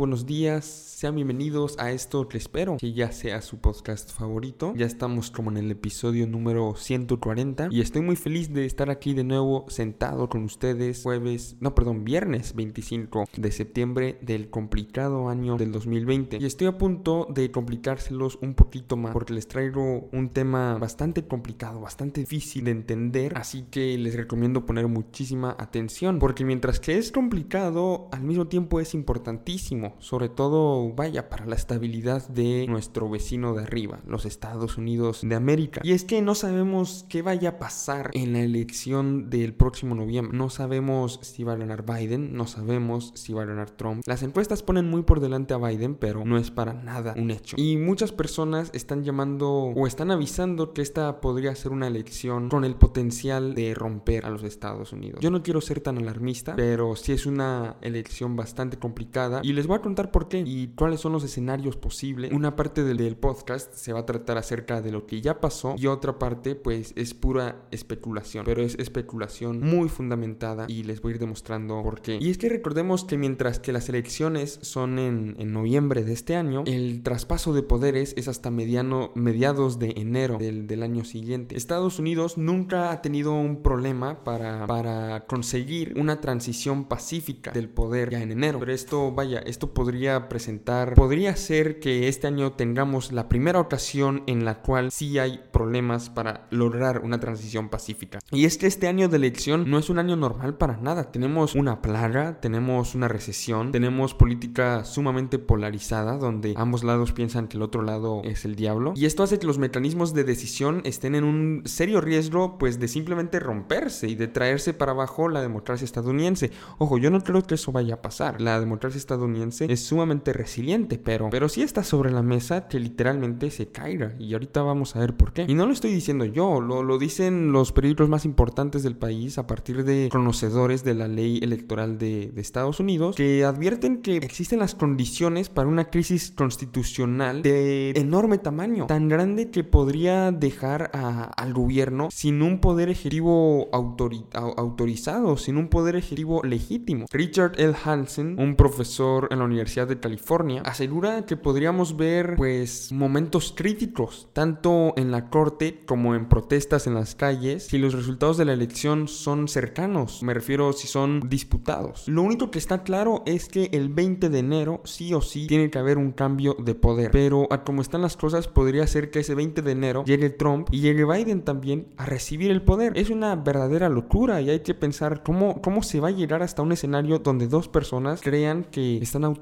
buenos 0.00 0.24
días, 0.24 0.64
sean 0.64 1.14
bienvenidos 1.14 1.78
a 1.78 1.92
esto 1.92 2.26
que 2.26 2.38
espero 2.38 2.78
que 2.78 2.94
ya 2.94 3.12
sea 3.12 3.42
su 3.42 3.58
podcast 3.58 4.10
favorito. 4.10 4.72
Ya 4.74 4.86
estamos 4.86 5.30
como 5.30 5.50
en 5.50 5.58
el 5.58 5.70
episodio 5.70 6.26
número 6.26 6.74
140 6.74 7.68
y 7.70 7.82
estoy 7.82 8.00
muy 8.00 8.16
feliz 8.16 8.50
de 8.50 8.64
estar 8.64 8.88
aquí 8.88 9.12
de 9.12 9.24
nuevo 9.24 9.66
sentado 9.68 10.30
con 10.30 10.44
ustedes 10.44 11.02
jueves, 11.02 11.56
no 11.60 11.74
perdón, 11.74 12.04
viernes 12.04 12.54
25 12.54 13.26
de 13.36 13.52
septiembre 13.52 14.18
del 14.22 14.48
complicado 14.48 15.28
año 15.28 15.58
del 15.58 15.70
2020. 15.70 16.38
Y 16.40 16.46
estoy 16.46 16.68
a 16.68 16.78
punto 16.78 17.26
de 17.28 17.50
complicárselos 17.50 18.38
un 18.40 18.54
poquito 18.54 18.96
más 18.96 19.12
porque 19.12 19.34
les 19.34 19.48
traigo 19.48 20.08
un 20.12 20.30
tema 20.30 20.78
bastante 20.78 21.26
complicado, 21.26 21.82
bastante 21.82 22.22
difícil 22.22 22.64
de 22.64 22.70
entender, 22.70 23.36
así 23.36 23.66
que 23.70 23.98
les 23.98 24.14
recomiendo 24.14 24.64
poner 24.64 24.88
muchísima 24.88 25.54
atención 25.58 26.18
porque 26.18 26.46
mientras 26.46 26.80
que 26.80 26.96
es 26.96 27.12
complicado, 27.12 28.08
al 28.12 28.22
mismo 28.22 28.46
tiempo 28.46 28.80
es 28.80 28.94
importantísimo, 28.94 29.89
sobre 29.98 30.28
todo, 30.28 30.92
vaya, 30.94 31.28
para 31.28 31.46
la 31.46 31.56
estabilidad 31.56 32.26
de 32.28 32.66
nuestro 32.68 33.08
vecino 33.08 33.54
de 33.54 33.62
arriba, 33.62 34.00
los 34.06 34.24
Estados 34.24 34.78
Unidos 34.78 35.20
de 35.22 35.34
América. 35.34 35.80
Y 35.84 35.92
es 35.92 36.04
que 36.04 36.22
no 36.22 36.34
sabemos 36.34 37.06
qué 37.08 37.22
vaya 37.22 37.50
a 37.50 37.58
pasar 37.58 38.10
en 38.14 38.32
la 38.32 38.40
elección 38.40 39.30
del 39.30 39.54
próximo 39.54 39.94
noviembre. 39.94 40.36
No 40.36 40.50
sabemos 40.50 41.18
si 41.22 41.44
va 41.44 41.52
a 41.54 41.56
ganar 41.56 41.84
Biden, 41.84 42.34
no 42.34 42.46
sabemos 42.46 43.12
si 43.14 43.32
va 43.32 43.42
a 43.42 43.46
ganar 43.46 43.70
Trump. 43.70 44.02
Las 44.06 44.22
encuestas 44.22 44.62
ponen 44.62 44.88
muy 44.88 45.02
por 45.02 45.20
delante 45.20 45.54
a 45.54 45.58
Biden, 45.58 45.94
pero 45.94 46.24
no 46.24 46.38
es 46.38 46.50
para 46.50 46.74
nada 46.74 47.14
un 47.16 47.30
hecho. 47.30 47.56
Y 47.58 47.76
muchas 47.76 48.12
personas 48.12 48.70
están 48.72 49.04
llamando 49.04 49.50
o 49.50 49.86
están 49.86 50.10
avisando 50.10 50.72
que 50.72 50.82
esta 50.82 51.20
podría 51.20 51.54
ser 51.54 51.72
una 51.72 51.86
elección 51.86 52.48
con 52.48 52.64
el 52.64 52.74
potencial 52.74 53.54
de 53.54 53.74
romper 53.74 54.26
a 54.26 54.30
los 54.30 54.42
Estados 54.42 54.92
Unidos. 54.92 55.20
Yo 55.20 55.30
no 55.30 55.42
quiero 55.42 55.60
ser 55.60 55.80
tan 55.80 55.98
alarmista, 55.98 56.56
pero 56.56 56.96
sí 56.96 57.12
es 57.12 57.26
una 57.26 57.76
elección 57.80 58.36
bastante 58.36 58.78
complicada 58.78 59.40
y 59.42 59.52
les 59.52 59.66
voy 59.66 59.78
a 59.78 59.79
contar 59.80 60.10
por 60.10 60.28
qué 60.28 60.42
y 60.44 60.68
cuáles 60.68 61.00
son 61.00 61.12
los 61.12 61.24
escenarios 61.24 61.76
posibles. 61.76 62.32
Una 62.32 62.56
parte 62.56 62.84
del, 62.84 62.98
del 62.98 63.16
podcast 63.16 63.74
se 63.74 63.92
va 63.92 64.00
a 64.00 64.06
tratar 64.06 64.38
acerca 64.38 64.80
de 64.80 64.92
lo 64.92 65.06
que 65.06 65.20
ya 65.20 65.40
pasó 65.40 65.74
y 65.78 65.86
otra 65.86 66.18
parte 66.18 66.54
pues 66.54 66.92
es 66.96 67.14
pura 67.14 67.62
especulación, 67.70 68.44
pero 68.44 68.62
es 68.62 68.76
especulación 68.78 69.60
muy 69.60 69.88
fundamentada 69.88 70.66
y 70.68 70.84
les 70.84 71.00
voy 71.00 71.12
a 71.12 71.14
ir 71.14 71.20
demostrando 71.20 71.82
por 71.82 72.00
qué. 72.00 72.18
Y 72.20 72.30
es 72.30 72.38
que 72.38 72.48
recordemos 72.48 73.04
que 73.04 73.16
mientras 73.16 73.58
que 73.58 73.72
las 73.72 73.88
elecciones 73.88 74.58
son 74.62 74.98
en, 74.98 75.36
en 75.38 75.52
noviembre 75.52 76.04
de 76.04 76.12
este 76.12 76.36
año, 76.36 76.64
el 76.66 77.02
traspaso 77.02 77.52
de 77.52 77.62
poderes 77.62 78.14
es 78.16 78.28
hasta 78.28 78.50
mediano, 78.50 79.12
mediados 79.14 79.78
de 79.78 79.94
enero 79.96 80.38
del, 80.38 80.66
del 80.66 80.82
año 80.82 81.04
siguiente. 81.04 81.56
Estados 81.56 81.98
Unidos 81.98 82.38
nunca 82.38 82.90
ha 82.90 83.02
tenido 83.02 83.32
un 83.32 83.62
problema 83.62 84.24
para, 84.24 84.66
para 84.66 85.26
conseguir 85.26 85.94
una 85.96 86.20
transición 86.20 86.84
pacífica 86.84 87.52
del 87.52 87.68
poder 87.68 88.10
ya 88.10 88.22
en 88.22 88.32
enero, 88.32 88.58
pero 88.58 88.72
esto, 88.72 89.12
vaya, 89.12 89.40
esto 89.40 89.69
podría 89.74 90.28
presentar, 90.28 90.94
podría 90.94 91.36
ser 91.36 91.80
que 91.80 92.08
este 92.08 92.26
año 92.26 92.52
tengamos 92.52 93.12
la 93.12 93.28
primera 93.28 93.60
ocasión 93.60 94.22
en 94.26 94.44
la 94.44 94.62
cual 94.62 94.90
sí 94.90 95.18
hay 95.18 95.40
problemas 95.52 96.10
para 96.10 96.46
lograr 96.50 97.00
una 97.04 97.20
transición 97.20 97.68
pacífica. 97.68 98.18
Y 98.30 98.44
es 98.44 98.58
que 98.58 98.66
este 98.66 98.88
año 98.88 99.08
de 99.08 99.16
elección 99.16 99.70
no 99.70 99.78
es 99.78 99.90
un 99.90 99.98
año 99.98 100.16
normal 100.16 100.56
para 100.56 100.76
nada. 100.76 101.10
Tenemos 101.10 101.54
una 101.54 101.82
plaga, 101.82 102.40
tenemos 102.40 102.94
una 102.94 103.08
recesión, 103.08 103.72
tenemos 103.72 104.14
política 104.14 104.84
sumamente 104.84 105.38
polarizada 105.38 106.16
donde 106.16 106.54
ambos 106.56 106.84
lados 106.84 107.12
piensan 107.12 107.48
que 107.48 107.56
el 107.56 107.62
otro 107.62 107.82
lado 107.82 108.22
es 108.24 108.44
el 108.44 108.56
diablo. 108.56 108.92
Y 108.96 109.06
esto 109.06 109.22
hace 109.22 109.38
que 109.38 109.46
los 109.46 109.58
mecanismos 109.58 110.14
de 110.14 110.24
decisión 110.24 110.82
estén 110.84 111.14
en 111.14 111.24
un 111.24 111.62
serio 111.64 112.00
riesgo 112.00 112.58
pues 112.58 112.78
de 112.78 112.88
simplemente 112.88 113.40
romperse 113.40 114.08
y 114.08 114.14
de 114.14 114.28
traerse 114.28 114.74
para 114.74 114.92
abajo 114.92 115.28
la 115.28 115.42
democracia 115.42 115.84
estadounidense. 115.84 116.50
Ojo, 116.78 116.98
yo 116.98 117.10
no 117.10 117.22
creo 117.22 117.42
que 117.42 117.54
eso 117.54 117.72
vaya 117.72 117.94
a 117.94 118.02
pasar. 118.02 118.40
La 118.40 118.60
democracia 118.60 118.98
estadounidense 118.98 119.59
es 119.68 119.80
sumamente 119.80 120.32
resiliente, 120.32 120.98
pero, 120.98 121.30
pero 121.30 121.48
sí 121.48 121.62
está 121.62 121.84
sobre 121.84 122.10
la 122.10 122.22
mesa 122.22 122.68
que 122.68 122.78
literalmente 122.80 123.50
se 123.50 123.68
caiga. 123.68 124.14
Y 124.18 124.32
ahorita 124.32 124.62
vamos 124.62 124.96
a 124.96 125.00
ver 125.00 125.16
por 125.16 125.32
qué. 125.32 125.44
Y 125.48 125.54
no 125.54 125.66
lo 125.66 125.72
estoy 125.72 125.92
diciendo 125.92 126.24
yo, 126.24 126.60
lo, 126.60 126.82
lo 126.82 126.98
dicen 126.98 127.52
los 127.52 127.72
periódicos 127.72 128.08
más 128.08 128.24
importantes 128.24 128.82
del 128.82 128.96
país 128.96 129.38
a 129.38 129.46
partir 129.46 129.84
de 129.84 130.08
conocedores 130.10 130.84
de 130.84 130.94
la 130.94 131.08
ley 131.08 131.40
electoral 131.42 131.98
de, 131.98 132.32
Estados 132.40 132.80
Unidos 132.80 133.16
que 133.16 133.44
advierten 133.44 134.00
que 134.00 134.16
existen 134.16 134.60
las 134.60 134.74
condiciones 134.74 135.50
para 135.50 135.68
una 135.68 135.90
crisis 135.90 136.32
constitucional 136.34 137.42
de 137.42 137.90
enorme 137.90 138.38
tamaño, 138.38 138.86
tan 138.86 139.08
grande 139.08 139.50
que 139.50 139.62
podría 139.62 140.32
dejar 140.32 140.90
al 140.94 141.52
gobierno 141.52 142.08
sin 142.10 142.40
un 142.40 142.60
poder 142.60 142.88
ejecutivo 142.88 143.68
autori 143.72 144.24
autorizado, 144.32 145.36
sin 145.36 145.58
un 145.58 145.68
poder 145.68 145.96
ejecutivo 145.96 146.42
legítimo. 146.42 147.06
Richard 147.10 147.60
L. 147.60 147.74
Hansen, 147.84 148.40
un 148.40 148.56
profesor 148.56 149.28
en 149.30 149.38
la 149.40 149.44
Universidad 149.50 149.88
de 149.88 150.00
California, 150.00 150.62
asegura 150.64 151.26
que 151.26 151.36
podríamos 151.36 151.96
ver 151.96 152.34
pues 152.36 152.92
momentos 152.92 153.52
críticos, 153.56 154.28
tanto 154.32 154.94
en 154.96 155.10
la 155.10 155.30
corte 155.30 155.84
como 155.86 156.14
en 156.14 156.28
protestas 156.28 156.86
en 156.86 156.94
las 156.94 157.14
calles, 157.14 157.66
si 157.66 157.78
los 157.78 157.94
resultados 157.94 158.36
de 158.36 158.44
la 158.44 158.52
elección 158.52 159.08
son 159.08 159.48
cercanos, 159.48 160.22
me 160.22 160.34
refiero 160.34 160.72
si 160.72 160.86
son 160.86 161.28
disputados. 161.28 162.08
Lo 162.08 162.22
único 162.22 162.50
que 162.50 162.58
está 162.58 162.82
claro 162.82 163.22
es 163.26 163.48
que 163.48 163.70
el 163.72 163.88
20 163.88 164.28
de 164.28 164.38
enero 164.38 164.80
sí 164.84 165.12
o 165.14 165.20
sí 165.20 165.46
tiene 165.46 165.70
que 165.70 165.78
haber 165.78 165.98
un 165.98 166.12
cambio 166.12 166.56
de 166.58 166.74
poder, 166.74 167.10
pero 167.10 167.48
a 167.50 167.64
como 167.64 167.82
están 167.82 168.02
las 168.02 168.16
cosas 168.16 168.48
podría 168.48 168.86
ser 168.86 169.10
que 169.10 169.20
ese 169.20 169.34
20 169.34 169.62
de 169.62 169.72
enero 169.72 170.04
llegue 170.04 170.30
Trump 170.30 170.68
y 170.70 170.80
llegue 170.80 171.04
Biden 171.04 171.42
también 171.42 171.88
a 171.96 172.06
recibir 172.06 172.50
el 172.50 172.62
poder. 172.62 172.96
Es 172.96 173.10
una 173.10 173.36
verdadera 173.36 173.88
locura 173.88 174.40
y 174.40 174.50
hay 174.50 174.60
que 174.60 174.74
pensar 174.74 175.22
cómo, 175.22 175.60
cómo 175.60 175.82
se 175.82 176.00
va 176.00 176.08
a 176.08 176.12
llegar 176.12 176.42
hasta 176.42 176.62
un 176.62 176.72
escenario 176.72 177.18
donde 177.18 177.48
dos 177.48 177.68
personas 177.68 178.20
crean 178.22 178.64
que 178.64 178.98
están 178.98 179.24
autorizadas 179.24 179.39